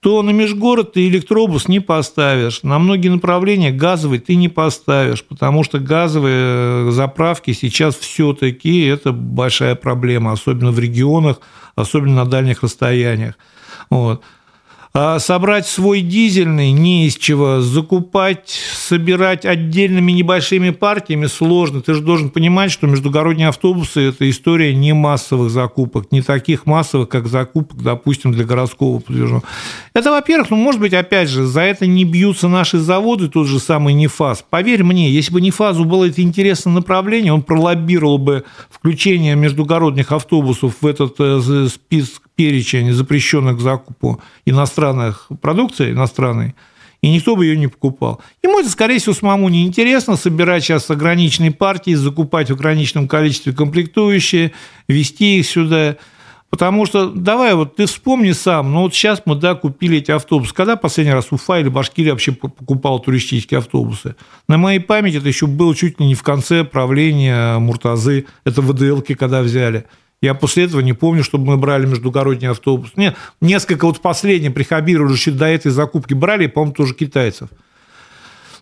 [0.00, 2.62] то на межгород ты электробус не поставишь.
[2.62, 9.74] На многие направления газовый ты не поставишь, потому что газовые заправки сейчас все-таки это большая
[9.74, 11.40] проблема, особенно в регионах,
[11.76, 13.38] особенно на дальних расстояниях.
[13.88, 14.22] Вот.
[14.96, 21.80] А собрать свой дизельный не из чего, закупать, собирать отдельными небольшими партиями сложно.
[21.80, 27.08] Ты же должен понимать, что междугородние автобусы– это история не массовых закупок, не таких массовых,
[27.08, 29.42] как закупок, допустим, для городского подвижного.
[29.94, 33.58] Это, во-первых, ну, может быть, опять же, за это не бьются наши заводы, тот же
[33.58, 34.44] самый Нефаз.
[34.48, 40.74] Поверь мне, если бы Нефазу было это интересное направление, он пролоббировал бы включение междугородних автобусов
[40.80, 46.54] в этот э, список перечень запрещенных к закупу иностранных продукции, иностранной,
[47.02, 48.20] и никто бы ее не покупал.
[48.42, 53.52] Ему это, скорее всего, самому не интересно собирать сейчас ограниченные партии, закупать в ограниченном количестве
[53.52, 54.52] комплектующие,
[54.88, 55.96] вести их сюда.
[56.48, 60.54] Потому что, давай, вот ты вспомни сам, ну вот сейчас мы, да, купили эти автобусы.
[60.54, 64.14] Когда последний раз Уфа или Башкирия вообще покупал туристические автобусы?
[64.48, 69.14] На моей памяти это еще было чуть ли не в конце правления Муртазы, это ВДЛки
[69.14, 69.84] когда взяли.
[70.22, 72.92] Я после этого не помню, чтобы мы брали междугородний автобус.
[72.96, 77.48] Нет, несколько вот последних прихабировали, до этой закупки брали, по-моему, тоже китайцев.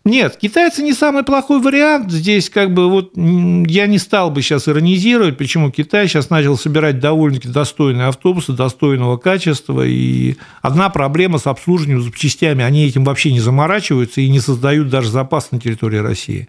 [0.05, 2.11] Нет, китайцы не самый плохой вариант.
[2.11, 6.99] Здесь как бы вот я не стал бы сейчас иронизировать, почему Китай сейчас начал собирать
[6.99, 9.87] довольно-таки достойные автобусы, достойного качества.
[9.87, 15.09] И одна проблема с обслуживанием запчастями, они этим вообще не заморачиваются и не создают даже
[15.09, 16.49] запас на территории России.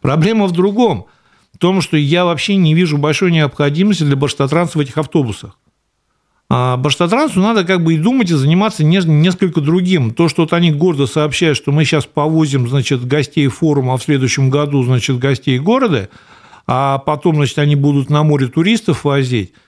[0.00, 1.06] Проблема в другом–
[1.56, 5.58] в том, что я вообще не вижу большой необходимости для Баштатранса в этих автобусах.
[6.48, 10.12] А Баштатрансу надо как бы и думать, и заниматься несколько другим.
[10.12, 14.02] То, что вот они гордо сообщают, что мы сейчас повозим, значит, гостей форума, а в
[14.02, 16.10] следующем году, значит, гостей города,
[16.66, 19.52] а потом, значит, они будут на море туристов возить–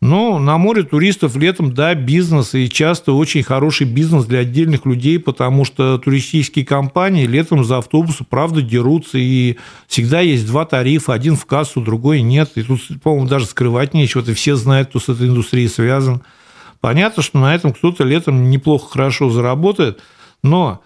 [0.00, 5.18] но на море туристов летом, да, бизнес, и часто очень хороший бизнес для отдельных людей,
[5.18, 9.56] потому что туристические компании летом за автобусы, правда, дерутся, и
[9.88, 14.22] всегда есть два тарифа, один в кассу, другой нет, и тут, по-моему, даже скрывать нечего,
[14.22, 16.22] и все знают, кто с этой индустрией связан.
[16.80, 20.00] Понятно, что на этом кто-то летом неплохо, хорошо заработает,
[20.42, 20.82] но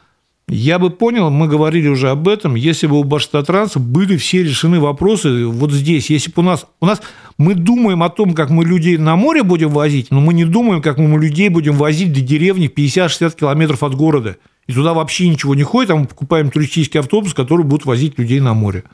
[0.48, 4.78] я бы понял, мы говорили уже об этом, если бы у Баштатранса были все решены
[4.78, 6.10] вопросы вот здесь.
[6.10, 6.66] Если бы у нас...
[6.80, 7.00] У нас
[7.38, 10.82] мы думаем о том, как мы людей на море будем возить, но мы не думаем,
[10.82, 14.36] как мы людей будем возить до деревни 50-60 километров от города.
[14.66, 18.40] И туда вообще ничего не ходит, а мы покупаем туристический автобус, который будет возить людей
[18.40, 18.84] на море.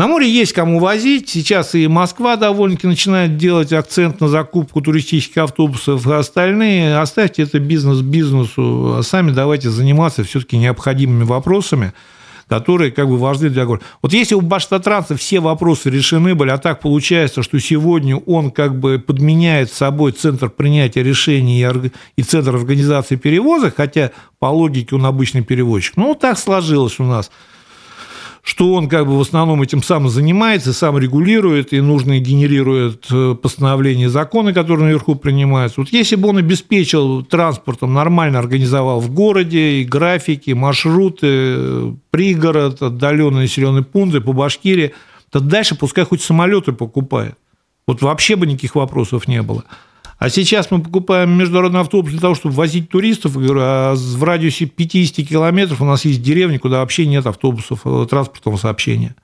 [0.00, 1.28] На море есть кому возить.
[1.28, 6.06] Сейчас и Москва довольно-таки начинает делать акцент на закупку туристических автобусов.
[6.06, 11.92] А остальные оставьте это бизнес бизнесу, а сами давайте заниматься все-таки необходимыми вопросами,
[12.48, 13.84] которые как бы важны для города.
[14.00, 18.80] Вот если у Баштатранса все вопросы решены были, а так получается, что сегодня он как
[18.80, 21.62] бы подменяет собой центр принятия решений
[22.16, 27.30] и центр организации перевозок, хотя по логике он обычный перевозчик, ну, так сложилось у нас–
[28.42, 33.34] что он как бы в основном этим сам занимается, сам регулирует, и нужно генерирует э,
[33.40, 35.80] постановления законы, которые наверху принимаются.
[35.80, 43.42] Вот если бы он обеспечил транспортом, нормально организовал в городе и графики, маршруты, пригород, отдаленные
[43.42, 44.92] населенные пункты по Башкирии,
[45.30, 47.34] то дальше пускай хоть самолеты покупает.
[47.86, 49.64] Вот вообще бы никаких вопросов не было.
[50.20, 53.38] А сейчас мы покупаем международный автобус для того, чтобы возить туристов.
[53.38, 58.58] А в радиусе 50 километров у нас есть деревни, куда вообще нет автобусов э, транспортного
[58.58, 59.14] сообщения.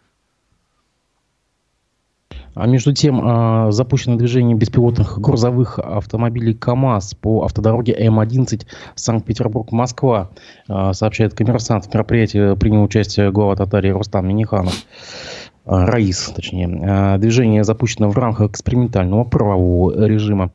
[2.54, 10.30] А между тем, а, запущено движение беспилотных грузовых автомобилей КАМАЗ по автодороге М-11 Санкт-Петербург-Москва,
[10.66, 11.84] а, сообщает коммерсант.
[11.84, 14.72] В мероприятии принял участие глава Татарии Рустам Миниханов.
[15.66, 17.18] Раис, точнее.
[17.18, 20.52] Движение запущено в рамках экспериментального правового режима.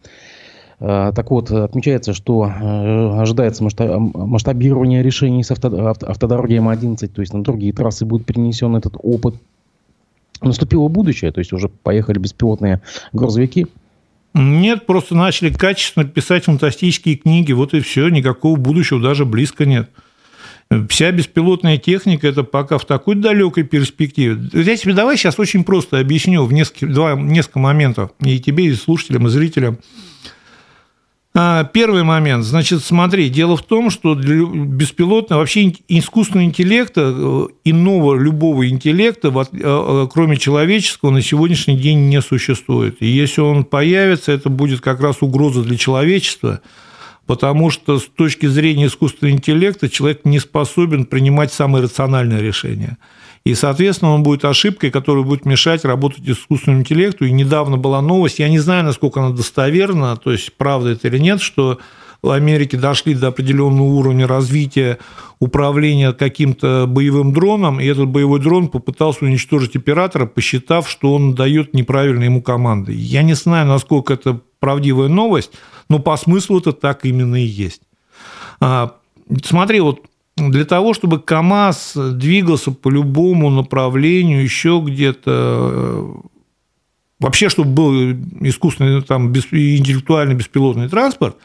[0.81, 7.43] Э, так вот, отмечается, что э, ожидается масштабирование решений с автодороги М11, то есть на
[7.43, 9.35] другие трассы будет перенесен этот опыт.
[10.41, 12.81] Наступило будущее, то есть уже поехали беспилотные
[13.13, 13.67] грузовики.
[14.33, 19.91] Нет, просто начали качественно писать фантастические книги, вот и все, никакого будущего даже близко нет.
[20.89, 24.49] Вся беспилотная техника– это пока в такой далекой перспективе.
[24.53, 28.73] Я тебе давай сейчас очень просто объясню в несколько, два, несколько моментов и тебе, и
[28.73, 29.77] слушателям, и зрителям.
[31.33, 32.43] А, первый момент.
[32.43, 39.29] Значит, смотри, дело в том, что для беспилотного, вообще искусственного интеллекта, э, иного любого интеллекта,
[39.29, 42.97] э, э, кроме человеческого, на сегодняшний день не существует.
[42.99, 46.59] И если он появится, это будет как раз угроза для человечества,
[47.25, 52.97] потому что с точки зрения искусственного интеллекта человек не способен принимать самые рациональные решения–
[53.43, 57.25] и, соответственно, он будет ошибкой, которая будет мешать работать искусственному интеллекту.
[57.25, 61.17] И недавно была новость, я не знаю, насколько она достоверна, то есть правда это или
[61.17, 61.79] нет, что
[62.21, 64.99] в Америке дошли до определенного уровня развития
[65.39, 71.73] управления каким-то боевым дроном, и этот боевой дрон попытался уничтожить оператора, посчитав, что он дает
[71.73, 72.93] неправильно ему команды.
[72.93, 75.51] Я не знаю, насколько это правдивая новость,
[75.89, 77.81] но по смыслу это так именно и есть.
[78.59, 78.97] А,
[79.43, 80.01] смотри, вот
[80.49, 86.13] для того, чтобы КАМАЗ двигался по любому направлению, еще где-то, э,
[87.19, 88.11] вообще, чтобы был
[88.41, 91.37] искусственный, там, интеллектуальный беспилотный транспорт,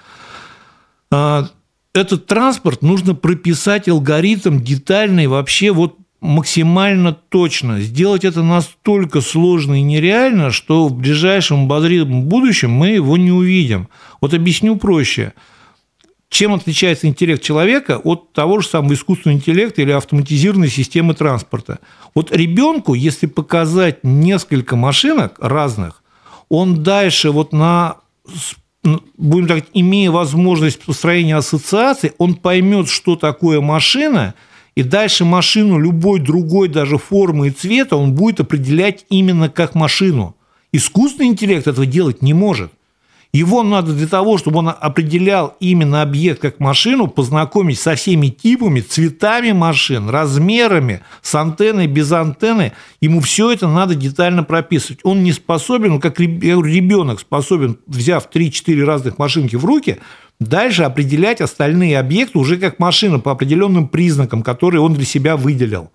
[1.11, 1.49] а,
[1.93, 7.81] этот транспорт нужно прописать алгоритм детальный, вообще вот максимально точно.
[7.81, 13.89] Сделать это настолько сложно и нереально, что в ближайшем обозримом будущем мы его не увидим.
[14.21, 15.35] Вот объясню проще–
[16.29, 21.79] чем отличается интеллект человека от того же самого искусственного интеллекта или автоматизированной системы транспорта?
[22.15, 26.03] Вот ребенку, если показать несколько машинок разных,
[26.49, 27.97] он дальше вот на
[29.17, 34.35] будем так, имея возможность построения ассоциаций, он поймет, что такое машина,
[34.77, 40.37] и дальше машину любой другой даже формы и цвета он будет определять именно как машину.
[40.73, 42.71] Искусственный интеллект этого делать не может.
[43.37, 48.81] Его надо для того, чтобы он определял именно объект как машину, познакомить со всеми типами,
[48.81, 52.73] цветами машин, размерами, с антенной, без антенны.
[53.03, 55.01] Ему все это надо детально прописывать.
[55.03, 59.99] Он не способен, как ребенок способен, взяв 3-4 разных машинки в руки,
[60.41, 65.91] дальше определять остальные объекты уже как машина по определенным признакам, которые он для себя выделил.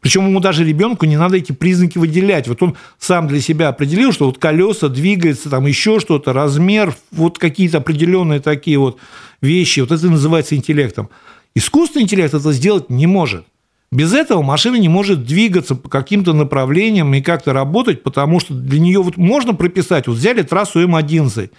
[0.00, 2.48] Причем ему даже ребенку не надо эти признаки выделять.
[2.48, 7.38] Вот он сам для себя определил, что вот колеса двигается, там еще что-то, размер, вот
[7.38, 8.98] какие-то определенные такие вот
[9.40, 9.80] вещи.
[9.80, 11.08] Вот это называется интеллектом.
[11.54, 13.44] Искусственный интеллект это сделать не может.
[13.90, 18.78] Без этого машина не может двигаться по каким-то направлениям и как-то работать, потому что для
[18.78, 21.50] нее вот можно прописать, вот взяли трассу М11,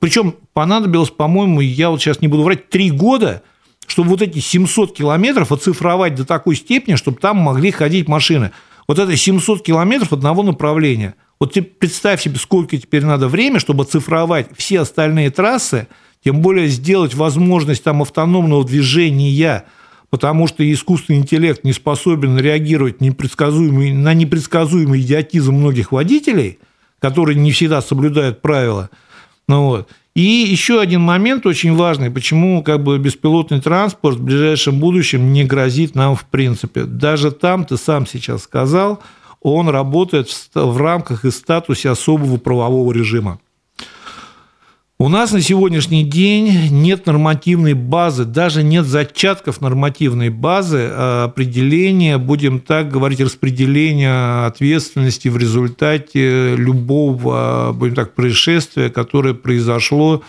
[0.00, 3.42] причем понадобилось, по-моему, я вот сейчас не буду врать, три года–
[3.88, 8.52] чтобы вот эти 700 километров оцифровать до такой степени, чтобы там могли ходить машины.
[8.86, 11.14] Вот это 700 километров одного направления.
[11.40, 15.88] Вот представь себе, сколько теперь надо время, чтобы оцифровать все остальные трассы,
[16.22, 19.64] тем более сделать возможность там автономного движения,
[20.10, 26.58] потому что искусственный интеллект не способен реагировать непредсказуемый, на непредсказуемый идиотизм многих водителей,
[26.98, 28.90] которые не всегда соблюдают правила.
[29.46, 29.88] Ну вот.
[30.18, 35.44] И еще один момент очень важный, почему как бы беспилотный транспорт в ближайшем будущем не
[35.44, 36.82] грозит нам в принципе.
[36.82, 39.00] Даже там, ты сам сейчас сказал,
[39.42, 43.38] он работает в рамках и статусе особого правового режима.
[45.00, 52.18] У нас на сегодняшний день нет нормативной базы, даже нет зачатков нормативной базы а определения,
[52.18, 60.24] будем так говорить, распределения ответственности в результате любого, будем так, происшествия, которое произошло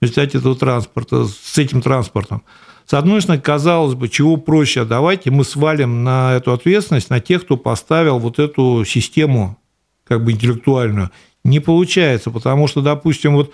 [0.00, 2.44] в результате этого транспорта, с этим транспортом.
[2.86, 7.44] С одной стороны, казалось бы, чего проще, давайте мы свалим на эту ответственность на тех,
[7.44, 9.58] кто поставил вот эту систему
[10.04, 11.10] как бы интеллектуальную.
[11.44, 13.52] Не получается, потому что, допустим, вот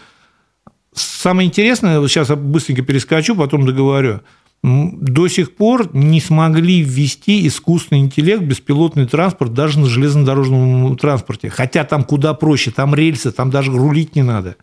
[0.94, 4.20] Самое интересное, вот сейчас быстренько перескочу, потом договорю.
[4.62, 11.48] До сих пор не смогли ввести искусственный интеллект, беспилотный транспорт даже на железнодорожном транспорте.
[11.48, 14.56] Хотя там куда проще, там рельсы, там даже рулить не надо.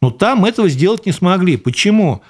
[0.00, 1.56] Но там этого сделать не смогли.
[1.56, 2.22] Почему?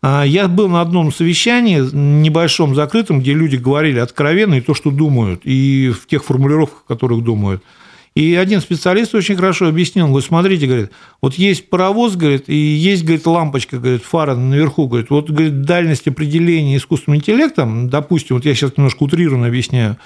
[0.00, 4.90] А, я был на одном совещании, небольшом, закрытом, где люди говорили откровенно и то, что
[4.90, 7.62] думают, и в тех формулировках, в которых думают–
[8.16, 10.90] и один специалист очень хорошо объяснил, говорит, смотрите, говорит,
[11.22, 16.08] вот есть паровоз, говорит, и есть, говорит, лампочка, говорит, фара наверху, говорит, вот, говорит, дальность
[16.08, 19.96] определения искусственным интеллектом, допустим, вот я сейчас немножко утрированно объясняю,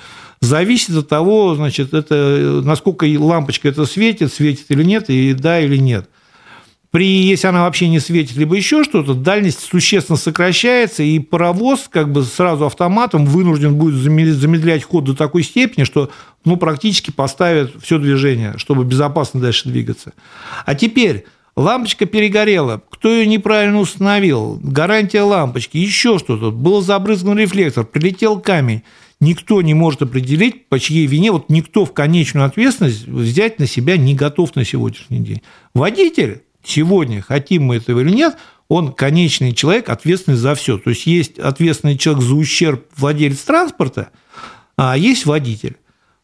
[0.41, 5.79] зависит от того, значит, это, насколько лампочка это светит, светит или нет, и да или
[5.79, 6.09] нет.
[6.91, 12.13] При, если она вообще не светит, либо еще что-то, дальность существенно сокращается, и паровоз как
[12.13, 16.11] бы сразу автоматом вынужден будет замедлять ход до такой степени, что
[16.45, 20.13] ну, практически поставит все движение, чтобы безопасно дальше двигаться.
[20.67, 21.25] А теперь
[21.57, 22.83] Лампочка перегорела.
[22.91, 24.59] Кто ее неправильно установил?
[24.61, 26.51] Гарантия лампочки, еще что-то.
[26.51, 28.83] Был забрызган рефлектор, прилетел камень.
[29.21, 33.97] Никто не может определить, по чьей вине, вот никто в конечную ответственность взять на себя
[33.97, 35.43] не готов на сегодняшний день.
[35.73, 38.37] Водитель сегодня, хотим мы этого или нет,
[38.69, 40.79] он конечный человек, ответственный за все.
[40.79, 44.11] То есть есть ответственный человек за ущерб владелец транспорта,
[44.77, 45.77] а есть водитель.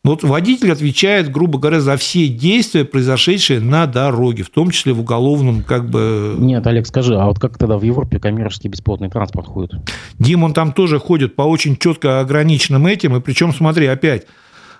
[0.02, 5.00] Вот водитель отвечает, грубо говоря, за все действия, произошедшие на дороге, в том числе в
[5.00, 6.36] уголовном как бы...
[6.38, 9.72] Нет, Олег, скажи, а вот как тогда в Европе коммерческий бесплатный транспорт ходит?
[10.18, 14.26] Дим, он там тоже ходит по очень четко ограниченным этим, и причем, смотри, опять,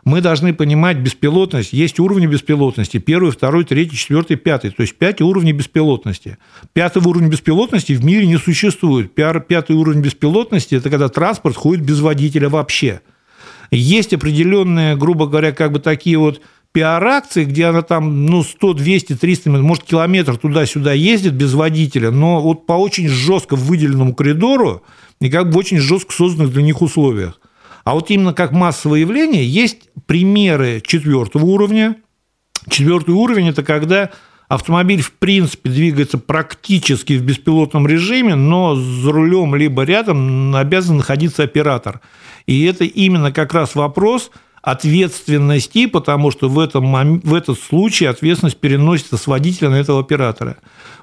[0.04, 1.74] мы должны понимать беспилотность.
[1.74, 2.96] Есть уровни беспилотности.
[2.96, 4.70] Первый, второй, третий, четвертый, пятый.
[4.70, 6.38] То есть пять уровней беспилотности.
[6.72, 9.14] Пятого уровня беспилотности в мире не существует.
[9.14, 13.02] Пятый уровень беспилотности– это когда транспорт ходит без водителя вообще.
[13.70, 16.40] Есть определенные, грубо говоря, как бы такие вот
[16.72, 22.40] пиар-акции, где она там, ну, 100, 200, 300, может, километр туда-сюда ездит без водителя, но
[22.40, 24.82] вот по очень жестко выделенному коридору
[25.20, 27.40] и как бы очень жестко созданных для них условиях.
[27.84, 31.96] А вот именно как массовое явление есть примеры четвертого уровня.
[32.68, 34.10] Четвертый уровень– это когда
[34.48, 41.42] автомобиль в принципе двигается практически в беспилотном режиме, но за рулем либо рядом обязан находиться
[41.42, 42.00] оператор.
[42.50, 48.56] И это именно как раз вопрос ответственности, потому что в, этом, в этот случай ответственность
[48.56, 50.56] переносится с водителя на этого оператора.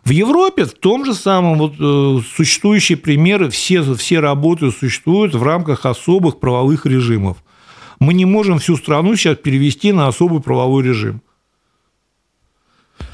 [0.04, 5.42] В Европе в том же самом вот, э, существующие примеры, все, все работы существуют в
[5.42, 7.38] рамках особых правовых режимов.
[8.02, 11.22] Мы не можем всю страну сейчас перевести на особый правовой режим.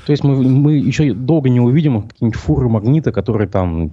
[0.05, 3.91] То есть мы, мы еще долго не увидим какие-нибудь фуры магнита, которые там,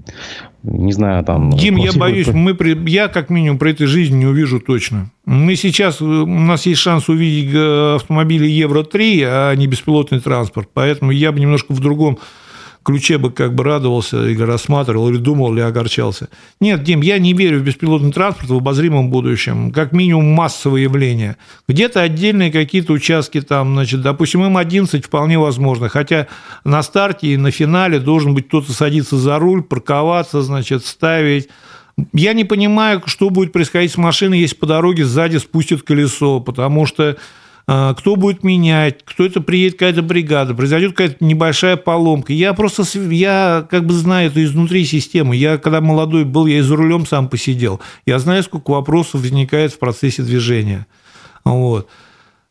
[0.63, 1.51] не знаю, там...
[1.51, 5.11] Дим, я боюсь, мы при, я как минимум про этой жизни не увижу точно.
[5.25, 11.13] Мы сейчас, у нас есть шанс увидеть э, автомобили Евро-3, а не беспилотный транспорт, поэтому
[11.13, 12.19] я бы немножко в другом
[12.83, 16.29] ключе бы как бы радовался или рассматривал, или думал, или огорчался.
[16.61, 21.37] Нет, Дим, я не верю в беспилотный транспорт в обозримом будущем, как минимум массовое явление.
[21.69, 26.27] Где-то отдельные какие-то участки там, значит, допустим, М-11 вполне возможно, хотя
[26.65, 31.49] на старте и на финале должен быть кто-то садиться за руль, парковаться, значит, ставить
[32.13, 36.87] я не понимаю, что будет происходить с машиной, если по дороге сзади спустят колесо, потому
[36.87, 37.17] что
[37.71, 42.33] кто будет менять, кто это приедет, какая-то бригада, произойдет какая-то небольшая поломка.
[42.33, 45.37] Я просто, я как бы знаю это изнутри системы.
[45.37, 47.81] Я, когда молодой был, я и за рулем сам посидел.
[48.07, 50.89] Я знаю, сколько вопросов возникает в процессе движения.
[51.45, 51.89] Вот.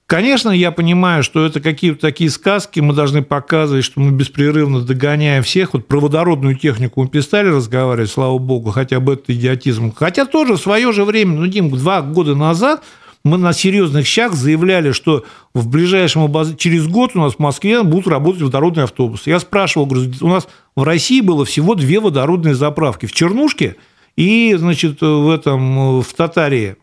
[0.05, 5.43] Конечно, я понимаю, что это какие-то такие сказки, мы должны показывать, что мы беспрерывно догоняем
[5.43, 5.73] всех.
[5.73, 9.93] Вот про водородную технику мы перестали разговаривать, слава богу, хотя бы это идиотизм.
[9.93, 12.83] Хотя тоже в свое же время, ну, Дим, два года назад
[13.29, 15.23] мы на серьезных щах заявляли, что
[15.53, 16.55] в ближайшем обоз...
[16.57, 19.29] через год у нас в Москве будут работать водородные автобусы.
[19.29, 23.75] Я спрашивал, говорю, у нас в России было всего две водородные заправки в Чернушке
[24.15, 26.75] и, значит, в этом в Татарии,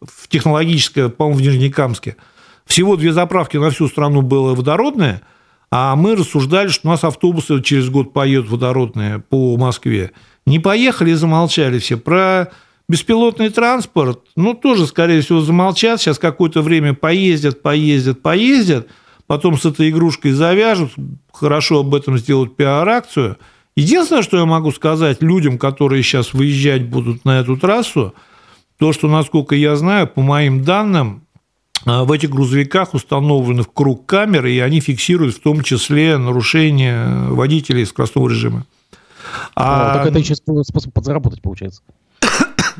[0.00, 2.16] в технологическое, по-моему, в Нижнекамске.
[2.66, 5.22] Всего две заправки на всю страну было водородное,
[5.70, 10.12] а мы рассуждали, что у нас автобусы через год поедут водородные по Москве.
[10.46, 11.96] Не поехали и замолчали все.
[11.96, 12.50] Про
[12.92, 18.86] Беспилотный транспорт, ну, тоже, скорее всего, замолчат, сейчас какое-то время поездят, поездят, поездят,
[19.26, 20.92] потом с этой игрушкой завяжут,
[21.32, 23.38] хорошо об этом сделают пиар-акцию,
[23.74, 28.12] Единственное, что я могу сказать людям, которые сейчас выезжать будут на эту трассу,
[28.76, 31.22] то, что, насколько я знаю, по моим данным,
[31.86, 37.28] а, в этих грузовиках установлены в круг камеры, и они фиксируют в том числе нарушения
[37.30, 38.66] водителей скоростного режима.
[39.54, 39.94] А...
[39.94, 41.80] Так это еще способ подзаработать, получается.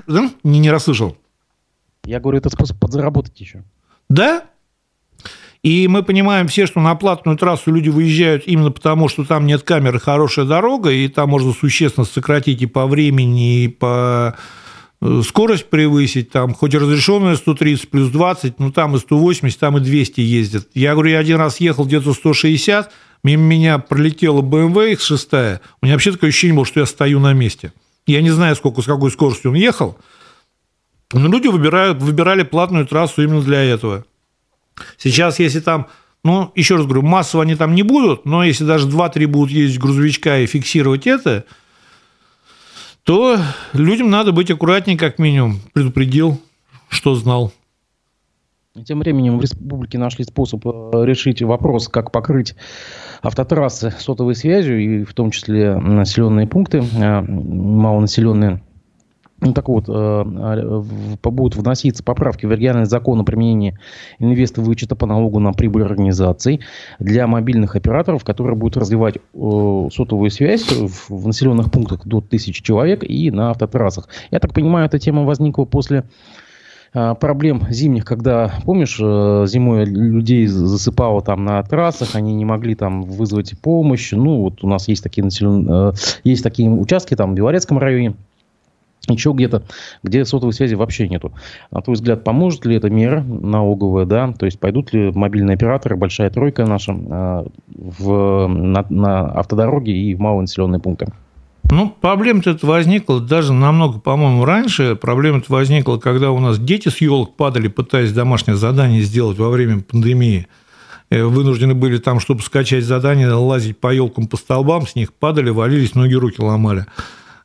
[0.06, 1.16] Не, не расслышал.
[2.04, 3.62] Я говорю, это способ подзаработать еще.
[4.08, 4.44] Да,
[5.62, 9.62] и мы понимаем все, что на платную трассу люди выезжают именно потому, что там нет
[9.62, 14.36] камеры, хорошая дорога, и там можно существенно сократить и по времени, и по
[15.00, 19.80] э, скорость превысить, там хоть разрешенная 130 плюс 20, ну там и 180, там и
[19.80, 20.68] 200 ездят.
[20.74, 22.90] Я говорю, я один раз ехал где-то 160,
[23.22, 27.32] мимо меня пролетела BMW X6, у меня вообще такое ощущение было, что я стою на
[27.34, 27.72] месте.
[28.06, 29.98] Я не знаю, сколько, с какой скоростью он ехал,
[31.12, 34.04] но люди выбирают, выбирали платную трассу именно для этого.
[34.96, 35.88] Сейчас, если там,
[36.24, 39.80] ну, еще раз говорю, массово они там не будут, но если даже 2-3 будут ездить
[39.80, 41.44] грузовичка и фиксировать это,
[43.04, 43.38] то
[43.72, 45.60] людям надо быть аккуратнее, как минимум.
[45.72, 46.40] Предупредил,
[46.88, 47.52] что знал.
[48.86, 52.54] Тем временем в республике нашли способ э, решить вопрос, как покрыть
[53.20, 58.62] автотрассы сотовой связью, и в том числе населенные пункты, э, малонаселенные
[59.40, 60.82] ну, так вот, э,
[61.22, 63.76] будут вноситься поправки в региональный закон о применении
[64.18, 66.60] инвест-вычета по налогу на прибыль организаций
[66.98, 73.30] для мобильных операторов, которые будут развивать сотовую связь в населенных пунктах до тысячи человек и
[73.30, 74.08] на автотрассах.
[74.30, 76.04] Я так понимаю, эта тема возникла после
[76.92, 83.58] проблем зимних, когда, помнишь, зимой людей засыпало там на трассах, они не могли там вызвать
[83.60, 84.12] помощь.
[84.12, 88.14] Ну, вот у нас есть такие населенные, есть такие участки там в Белорецком районе,
[89.08, 89.64] еще где-то,
[90.02, 91.32] где сотовой связи вообще нету.
[91.70, 95.96] На твой взгляд, поможет ли эта мера налоговая, да, то есть пойдут ли мобильные операторы,
[95.96, 101.06] большая тройка наша, э, в, на, на автодороги и в малонаселенные пункты?
[101.72, 104.94] Ну, проблема-то возникла даже намного, по-моему, раньше.
[104.94, 109.80] Проблема-то возникла, когда у нас дети с елок падали, пытаясь домашнее задание сделать во время
[109.80, 110.48] пандемии.
[111.08, 115.48] Э, вынуждены были там, чтобы скачать задание, лазить по елкам, по столбам, с них падали,
[115.48, 116.84] валились, ноги, руки ломали.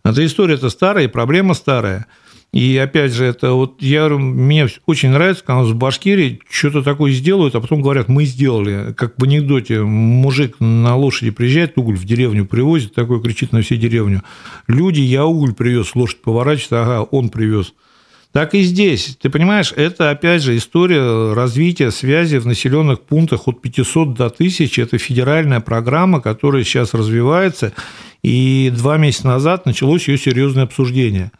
[0.04, 2.06] Эта история-то старая, проблема старая.
[2.58, 7.54] И опять же, это вот я мне очень нравится, когда в Башкирии что-то такое сделают,
[7.54, 8.94] а потом говорят, мы сделали.
[8.94, 13.76] Как в анекдоте, мужик на лошади приезжает, уголь в деревню привозит, такой кричит на всю
[13.76, 14.24] деревню.
[14.68, 17.76] Люди, я уголь привез, лошадь поворачивается, ага, он привез.
[18.32, 19.16] Так и здесь.
[19.22, 24.82] Ты понимаешь, это, опять же, история развития связи в населенных пунктах от 500 до 1000.
[24.82, 27.74] Это федеральная программа, которая сейчас развивается.
[28.24, 31.32] И два месяца назад началось ее серьезное обсуждение.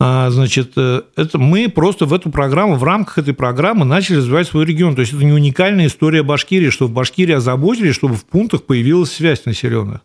[0.00, 4.46] А, значит, э, это мы просто в эту программу, в рамках этой программы начали развивать
[4.46, 4.94] свой регион.
[4.94, 9.10] То есть это не уникальная история Башкирии, что в Башкирии озаботились, чтобы в пунктах появилась
[9.10, 10.02] связь населенных.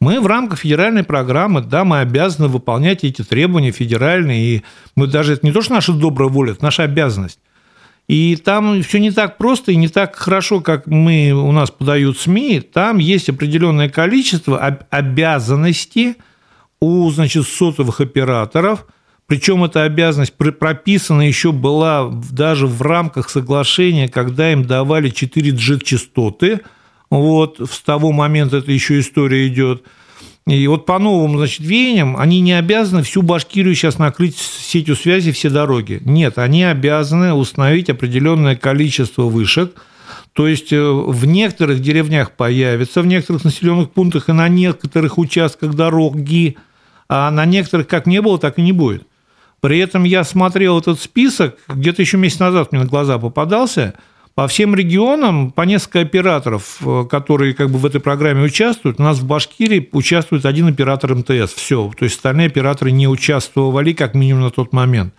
[0.00, 4.62] Мы в рамках федеральной программы, да, мы обязаны выполнять эти требования федеральные, и
[4.96, 7.38] мы даже, это не то, что наша добрая воля, это наша обязанность.
[8.06, 12.18] И там все не так просто и не так хорошо, как мы, у нас подают
[12.18, 12.60] СМИ.
[12.60, 14.58] Там есть определенное количество
[14.90, 16.16] обязанностей
[16.80, 18.86] у значит, сотовых операторов.
[19.26, 26.60] Причем эта обязанность прописана еще была даже в рамках соглашения, когда им давали 4G-частоты.
[27.10, 29.82] Вот, с того момента это еще история идет–
[30.46, 35.32] и вот по новым значит, веяниям они не обязаны всю Башкирию сейчас накрыть сетью связи
[35.32, 36.02] все дороги.
[36.04, 39.74] Нет, они обязаны установить определенное количество вышек,
[40.34, 45.74] то есть э, в некоторых деревнях появится, в некоторых населенных пунктах и на некоторых участках
[45.74, 46.58] дороги,
[47.08, 49.06] а на некоторых как не было, так и не будет.
[49.64, 53.94] При этом я смотрел этот список, где-то еще месяц назад мне на глаза попадался–
[54.34, 58.98] по всем регионам по несколько операторов, э, которые как бы в этой программе участвуют.
[58.98, 61.54] У нас в Башкирии участвует один оператор МТС.
[61.54, 61.90] Все.
[61.96, 65.14] То есть остальные операторы не участвовали как минимум на тот момент.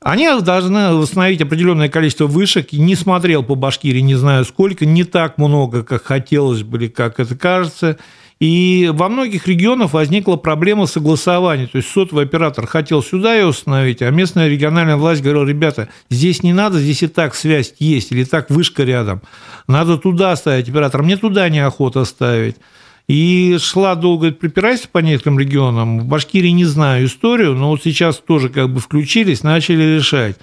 [0.00, 2.72] Они должны восстановить определенное количество вышек.
[2.72, 7.20] Не смотрел по Башкирии, не знаю сколько, не так много, как хотелось бы, или как
[7.20, 7.98] это кажется.
[8.40, 11.66] И во многих регионах возникла проблема согласования.
[11.66, 16.42] То есть сотовый оператор хотел сюда ее установить, а местная региональная власть говорила, ребята, здесь
[16.42, 19.22] не надо, здесь и так связь есть, или так вышка рядом.
[19.68, 22.56] Надо туда ставить оператор, мне туда неохота ставить.
[23.06, 26.00] И шла долго припирайся по некоторым регионам.
[26.00, 30.36] В Башкирии не знаю историю, но вот сейчас тоже как бы включились, начали решать.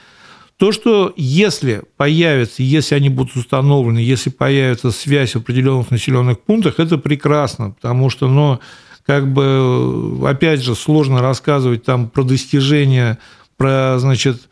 [0.62, 6.76] То, что если появится, если они будут установлены, если появится связь в определенных населенных пунктах,
[6.78, 8.60] это прекрасно, потому что, ну,
[9.04, 13.18] как бы, опять же, сложно рассказывать там про достижения,
[13.58, 14.50] про, значит,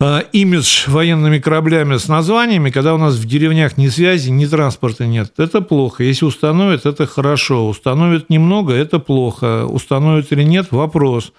[0.00, 5.06] э, имидж военными кораблями с названиями, когда у нас в деревнях ни связи, ни транспорта
[5.06, 5.32] нет.
[5.38, 6.04] Это плохо.
[6.04, 7.66] Если установят, это хорошо.
[7.66, 9.64] Установят немного, это плохо.
[9.64, 11.32] Установят или нет, вопрос.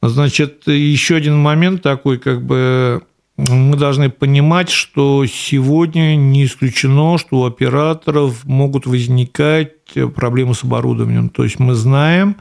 [0.00, 3.02] Значит, еще один момент такой, как бы
[3.36, 9.74] мы должны понимать, что сегодня не исключено, что у операторов могут возникать
[10.14, 11.28] проблемы с оборудованием.
[11.28, 12.36] То есть мы знаем,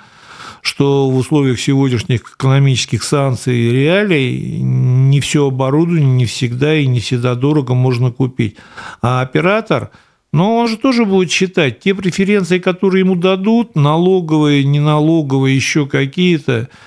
[0.61, 6.99] что в условиях сегодняшних экономических санкций и реалий не все оборудование не всегда и не
[6.99, 8.55] всегда дорого можно купить.
[9.01, 9.91] А оператор,
[10.31, 16.69] ну, он же тоже будет считать те преференции, которые ему дадут, налоговые, неналоговые, еще какие-то–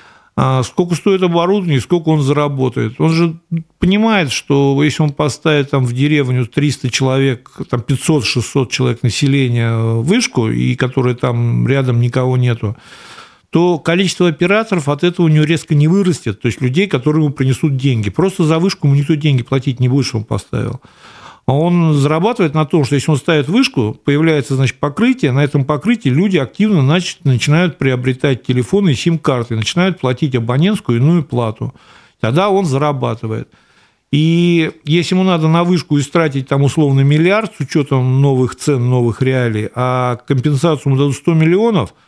[0.65, 3.01] сколько стоит оборудование, сколько он заработает.
[3.01, 3.37] Он же
[3.79, 10.49] понимает, что если он поставит там в деревню 300 человек, там 500-600 человек населения вышку,
[10.49, 12.77] и которой там рядом никого нету,
[13.51, 17.35] то количество операторов от этого у него резко не вырастет, то есть людей, которые ему
[17.35, 18.09] принесут деньги.
[18.09, 20.81] Просто за вышку ему никто деньги платить не будет, что он поставил.
[21.53, 26.09] Он зарабатывает на том, что если он ставит вышку, появляется значит, покрытие, на этом покрытии
[26.09, 31.75] люди активно значит, начинают приобретать телефоны и сим-карты, начинают платить абонентскую иную плату.
[32.21, 33.49] Тогда он зарабатывает.
[34.11, 39.23] И если ему надо на вышку истратить там условно миллиард с учетом новых цен, новых
[39.23, 41.95] реалий, а компенсацию ему дадут 100 миллионов–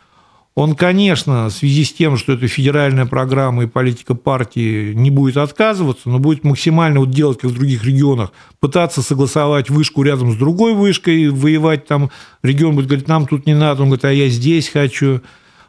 [0.55, 5.37] он, конечно, в связи с тем, что это федеральная программа и политика партии, не будет
[5.37, 10.35] отказываться, но будет максимально вот делать, как в других регионах, пытаться согласовать вышку рядом с
[10.35, 12.11] другой вышкой, воевать там,
[12.43, 15.21] регион будет говорить, нам тут не надо, он говорит, а я здесь хочу.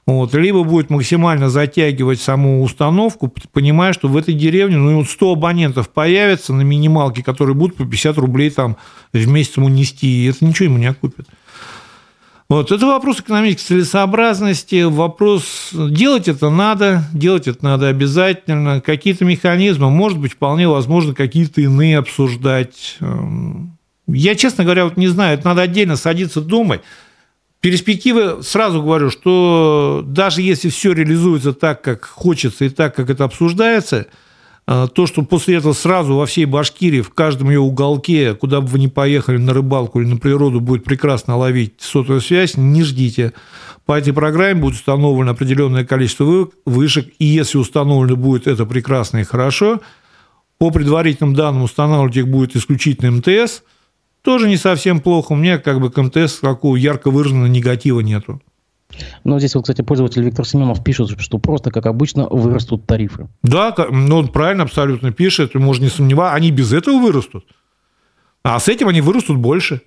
[0.06, 0.34] Вот.
[0.34, 5.88] Либо будет максимально затягивать саму установку, понимая, что в этой деревне ну, вот 100 абонентов
[5.88, 8.76] появится на минималке, которые будут по 50 рублей там
[9.14, 11.26] в месяц ему нести, и это ничего ему не окупит.
[12.54, 19.90] Вот, это вопрос экономической целесообразности, вопрос, делать это надо, делать это надо обязательно, какие-то механизмы,
[19.90, 22.96] может быть, вполне возможно, какие-то иные обсуждать.
[23.00, 23.76] Эм,
[24.06, 26.82] я, честно говоря, вот не знаю, это надо отдельно садиться думать.
[27.58, 33.24] Перспективы, сразу говорю, что даже если все реализуется так, как хочется и так, как это
[33.24, 34.06] обсуждается–
[34.66, 38.78] то, что после этого сразу во всей Башкирии, в каждом ее уголке, куда бы вы
[38.78, 43.34] ни поехали на рыбалку или на природу, будет прекрасно ловить сотовую связь, не ждите.
[43.84, 49.24] По этой программе будет установлено определенное количество вышек, и если установлено будет это прекрасно и
[49.24, 49.80] хорошо,
[50.56, 53.62] по предварительным данным устанавливать их будет исключительно МТС,
[54.22, 55.32] тоже не совсем плохо.
[55.32, 58.40] У меня как бы к МТС такого ярко выраженного негатива нету.
[59.24, 63.28] Но здесь вот, кстати, пользователь Виктор Семенов пишет, что просто, как обычно, вырастут тарифы.
[63.42, 67.44] Да, ну, он правильно абсолютно пишет, можно не сомневаться, они без этого вырастут.
[68.42, 69.80] А с этим они вырастут больше.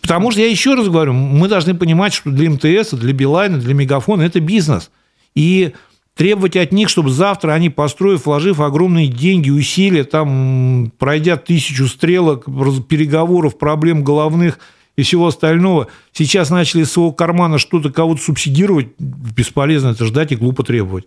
[0.00, 3.74] Потому что я еще раз говорю, мы должны понимать, что для МТС, для Билайна, для
[3.74, 4.90] Мегафона это бизнес.
[5.34, 5.72] И
[6.16, 12.46] требовать от них, чтобы завтра они, построив, вложив огромные деньги, усилия, там, пройдя тысячу стрелок,
[12.88, 14.58] переговоров, проблем головных–
[14.98, 20.36] и всего остального, сейчас начали из своего кармана что-то кого-то субсидировать, бесполезно это ждать и
[20.36, 21.06] глупо требовать.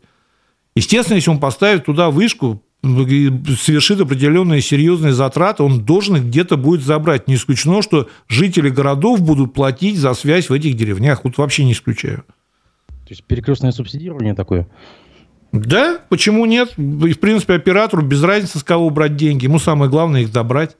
[0.78, 6.86] Естественно, если он поставит туда вышку, совершит определенные серьезные затраты, он должен их где-то будет
[6.86, 7.28] забрать.
[7.28, 11.26] Не исключено, что жители городов будут платить за связь в этих деревнях.
[11.26, 12.24] Вот вообще не исключаю.
[12.88, 14.70] То есть перекрестное субсидирование такое?
[15.52, 16.76] Да, почему нет?
[16.78, 19.44] И, в принципе, оператору без разницы, с кого брать деньги.
[19.44, 20.78] Ему самое главное их добрать.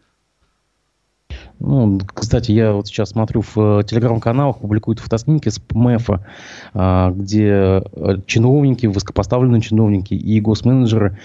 [1.64, 6.26] Ну, кстати, я вот сейчас смотрю в э, телеграм-каналах, публикуют фотоснимки с ПМЭФа,
[6.74, 11.20] а, где э, чиновники, высокопоставленные чиновники и госменеджеры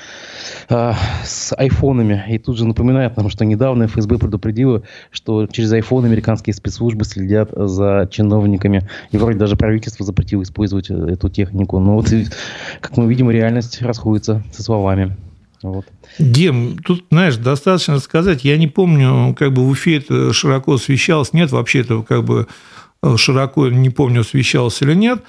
[0.69, 2.23] а, с айфонами.
[2.29, 7.51] И тут же напоминает нам, что недавно ФСБ предупредила, что через айфон американские спецслужбы следят
[7.55, 8.83] за чиновниками.
[9.13, 11.79] И вроде даже правительство запретило использовать э, эту технику.
[11.79, 12.13] Но вот,
[12.81, 15.17] как мы видим, реальность расходится со словами.
[15.63, 15.87] Вот.
[16.19, 21.33] Дим, тут, знаешь, достаточно сказать, я не помню, как бы в Уфе это широко освещалось,
[21.33, 22.47] нет, вообще это как бы
[23.03, 25.23] э, широко, не помню, освещалось или нет,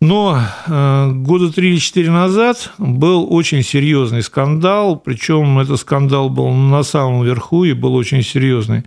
[0.00, 6.50] но э, года три или четыре назад был очень серьезный скандал, причем этот скандал был
[6.50, 8.84] на самом верху и был очень серьезный.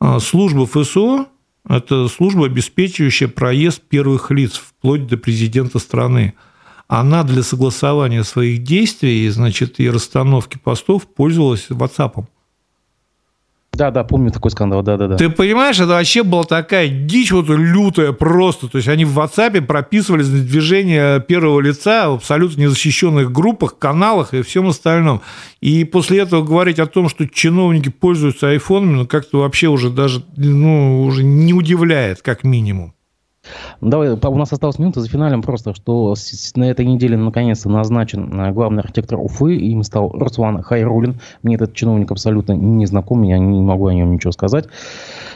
[0.00, 1.26] Э, служба ФСО–
[1.68, 6.34] это служба, обеспечивающая проезд первых лиц вплоть до президента страны–
[6.90, 12.24] она для согласования своих действий, значит, и расстановки постов пользовалась WhatsApp.
[13.72, 15.16] Да, да, помню такой скандал, да, да, да.
[15.16, 18.66] Ты понимаешь, это вообще была такая дичь вот лютая просто.
[18.66, 24.42] То есть они в WhatsApp прописывали движение первого лица в абсолютно незащищенных группах, каналах и
[24.42, 25.20] всем остальном.
[25.60, 30.24] И после этого говорить о том, что чиновники пользуются айфонами, ну как-то вообще уже даже
[30.36, 32.94] ну, уже не удивляет, как минимум.
[33.80, 36.14] Давай, у нас осталась минута за финалем просто, что
[36.54, 41.18] на этой неделе наконец-то назначен э, главный архитектор Уфы, им стал Руслан Хайрулин.
[41.42, 44.66] Мне этот чиновник абсолютно не знаком, я не могу о нем ничего сказать.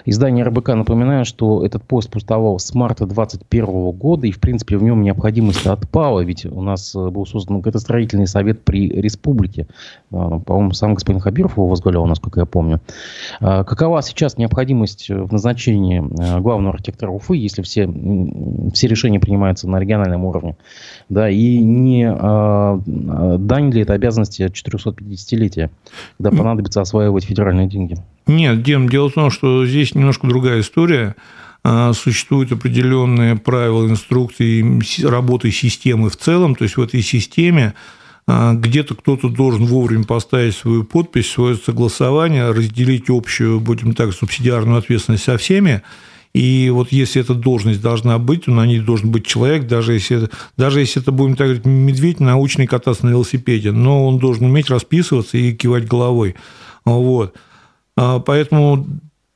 [0.04, 4.82] Издание РБК напоминает, что этот пост пустовал с марта 2021 года, и, в принципе, в
[4.82, 9.68] нем необходимость отпала, ведь у нас э, был создан строительный совет при республике.
[10.10, 12.80] А, по-моему, сам господин Хабиров его возглавлял, насколько я помню.
[13.40, 17.93] Какова сейчас необходимость в назначении э, главного архитектора Уфы, если все
[18.72, 20.56] все решения принимаются на региональном уровне.
[21.08, 25.70] Да, и не а, дань ли это обязанности 450-летия,
[26.18, 27.96] когда понадобится осваивать федеральные деньги?
[28.26, 31.14] Нет, Дем, дело в том, что здесь немножко другая история
[31.62, 34.62] а, существуют определенные правила, инструкции
[35.06, 36.54] работы системы в целом.
[36.54, 37.74] То есть в этой системе
[38.26, 44.78] а, где-то кто-то должен вовремя поставить свою подпись, свое согласование, разделить общую, будем так, субсидиарную
[44.78, 45.82] ответственность со всеми.
[46.34, 50.28] И вот если эта должность должна быть, то на ней должен быть человек, даже если,
[50.56, 54.68] даже если это, будем так говорить, медведь, научный кататься на велосипеде, но он должен уметь
[54.68, 56.34] расписываться и кивать головой.
[56.84, 57.34] Вот.
[57.96, 58.84] А, поэтому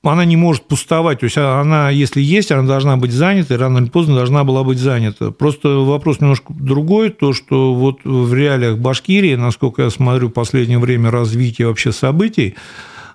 [0.03, 1.21] она не может пустовать.
[1.21, 4.65] То есть она, если есть, она должна быть занята, и рано или поздно должна была
[4.65, 5.31] быть занята.
[5.31, 10.79] Просто вопрос немножко другой, то, что вот в реалиях Башкирии, насколько я смотрю в последнее
[10.79, 12.55] время развития вообще событий,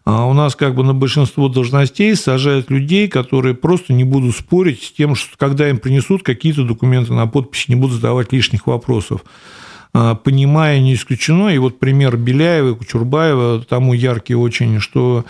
[0.05, 4.91] у нас как бы на большинство должностей сажают людей, которые просто не будут спорить с
[4.91, 9.23] тем, что когда им принесут какие-то документы на подпись, не будут задавать лишних вопросов.
[9.93, 15.23] А, понимая не исключено, и вот пример Беляева и Кучурбаева тому яркий очень, что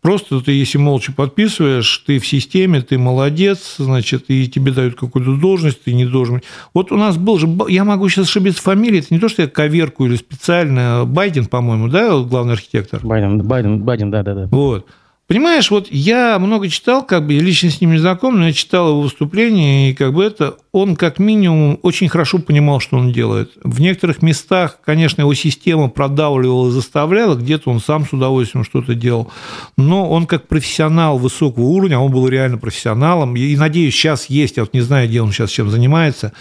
[0.00, 5.36] Просто ты, если молча подписываешь, ты в системе, ты молодец, значит, и тебе дают какую-то
[5.36, 6.40] должность, ты не должен...
[6.72, 9.48] Вот у нас был же, я могу сейчас ошибиться фамилии, это не то, что я
[9.48, 13.00] коверку или специально, Байден, по-моему, да, главный архитектор?
[13.04, 14.48] Байден, Байден, Байден, да-да-да.
[14.52, 14.86] Вот.
[15.28, 18.88] Понимаешь, вот я много читал, как бы лично с ним не знаком, но я читал
[18.88, 23.52] его выступления, и как бы это он как минимум очень хорошо понимал, что он делает.
[23.62, 29.30] В некоторых местах, конечно, его система продавливала, заставляла, где-то он сам с удовольствием что-то делал,
[29.76, 34.62] но он как профессионал высокого уровня, он был реально профессионалом, и, надеюсь, сейчас есть, я
[34.62, 36.32] вот не знаю, где он сейчас чем занимается,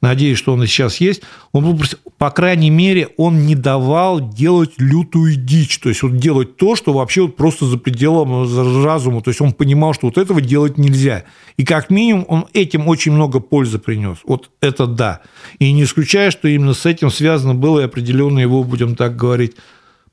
[0.00, 1.84] надеюсь, что он и сейчас есть, он был,
[2.16, 6.92] по крайней мере, он не давал делать лютую дичь, то есть вот делать то, что
[6.92, 8.35] вообще вот просто за пределом
[8.84, 11.24] разуму, то есть он понимал, что вот этого делать нельзя.
[11.56, 14.18] И как минимум он этим очень много пользы принес.
[14.24, 15.20] Вот это да.
[15.58, 19.56] И не исключаю, что именно с этим связано было и определенное его, будем так говорить,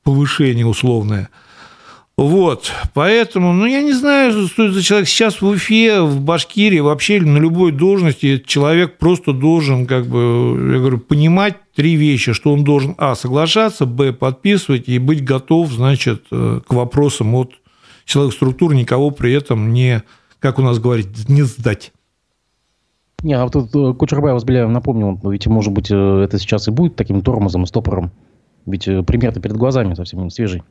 [0.03, 1.29] повышение условное.
[2.15, 5.07] Вот, поэтому, ну, я не знаю, что это за человек.
[5.07, 10.79] Сейчас в Уфе, в Башкирии, вообще на любой должности человек просто должен, как бы, я
[10.79, 16.25] говорю, понимать три вещи, что он должен, а, соглашаться, б, подписывать и быть готов, значит,
[16.29, 17.53] э, к вопросам от
[18.05, 20.03] силовых структур никого при этом не,
[20.39, 21.93] как у нас говорить, не сдать.
[23.23, 26.67] Не, а вот тут э, Кучербаев с Беляевым напомнил, ведь, может быть, э, это сейчас
[26.67, 28.11] и будет таким тормозом и стопором.
[28.65, 30.63] Ведь э, пример-то перед глазами совсем свежий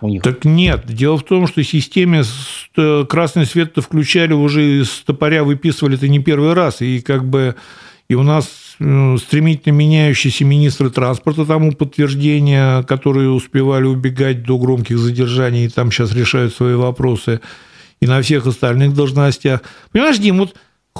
[0.00, 0.22] у них.
[0.22, 0.86] Так нет.
[0.86, 2.22] Дело в том, что системе
[3.08, 6.80] красный свет-то включали уже с топоря выписывали это не первый раз.
[6.80, 7.56] И как бы
[8.08, 15.64] и у нас стремительно меняющиеся министры транспорта тому подтверждение, которые успевали убегать до громких задержаний
[15.64, 17.40] и там сейчас решают свои вопросы,
[18.00, 19.62] и на всех остальных должностях.
[19.92, 20.56] Понимаешь, Дим, вот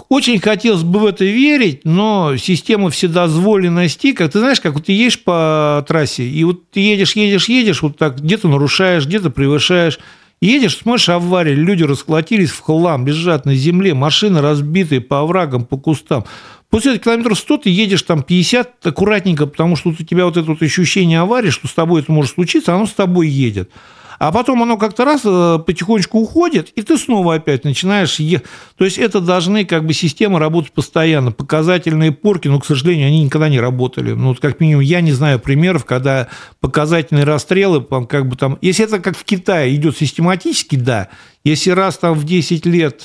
[0.08, 4.92] очень хотелось бы в это верить, но система вседозволенности, как ты знаешь, как вот ты
[4.92, 9.98] едешь по трассе, и вот ты едешь, едешь, едешь, вот так где-то нарушаешь, где-то превышаешь,
[10.42, 15.78] Едешь, смотришь, авария, люди расколотились в хлам, лежат на земле, машины разбитые по оврагам, по
[15.78, 16.26] кустам.
[16.70, 20.62] После километров 100 ты едешь там 50 аккуратненько, потому что у тебя вот это вот
[20.62, 23.70] ощущение аварии, что с тобой это может случиться, оно с тобой едет.
[24.18, 28.46] А потом оно как-то раз э, потихонечку уходит, и ты снова опять начинаешь ехать.
[28.76, 31.32] То есть это должны как бы системы работать постоянно.
[31.32, 34.12] Показательные порки, но, к сожалению, они никогда не работали.
[34.12, 36.28] Ну, вот как минимум, я не знаю примеров, когда
[36.60, 38.58] показательные расстрелы, как бы там...
[38.62, 41.08] Если это как в Китае идет систематически, да.
[41.44, 43.02] Если раз там в 10 лет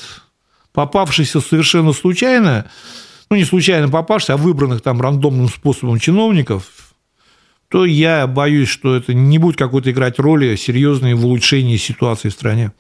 [0.72, 2.68] попавшийся совершенно случайно,
[3.32, 6.94] ну, не случайно попавшийся, а выбранных там рандомным способом чиновников,
[7.70, 12.34] то я боюсь, что это не будет какой-то играть роли серьезной в улучшении ситуации в
[12.34, 12.74] стране.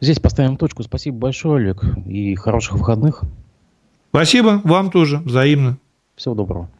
[0.00, 0.82] Здесь поставим точку.
[0.82, 3.22] Спасибо большое, Олег, и хороших выходных.
[4.08, 5.76] Спасибо, вам тоже, взаимно.
[6.16, 6.70] Всего доброго.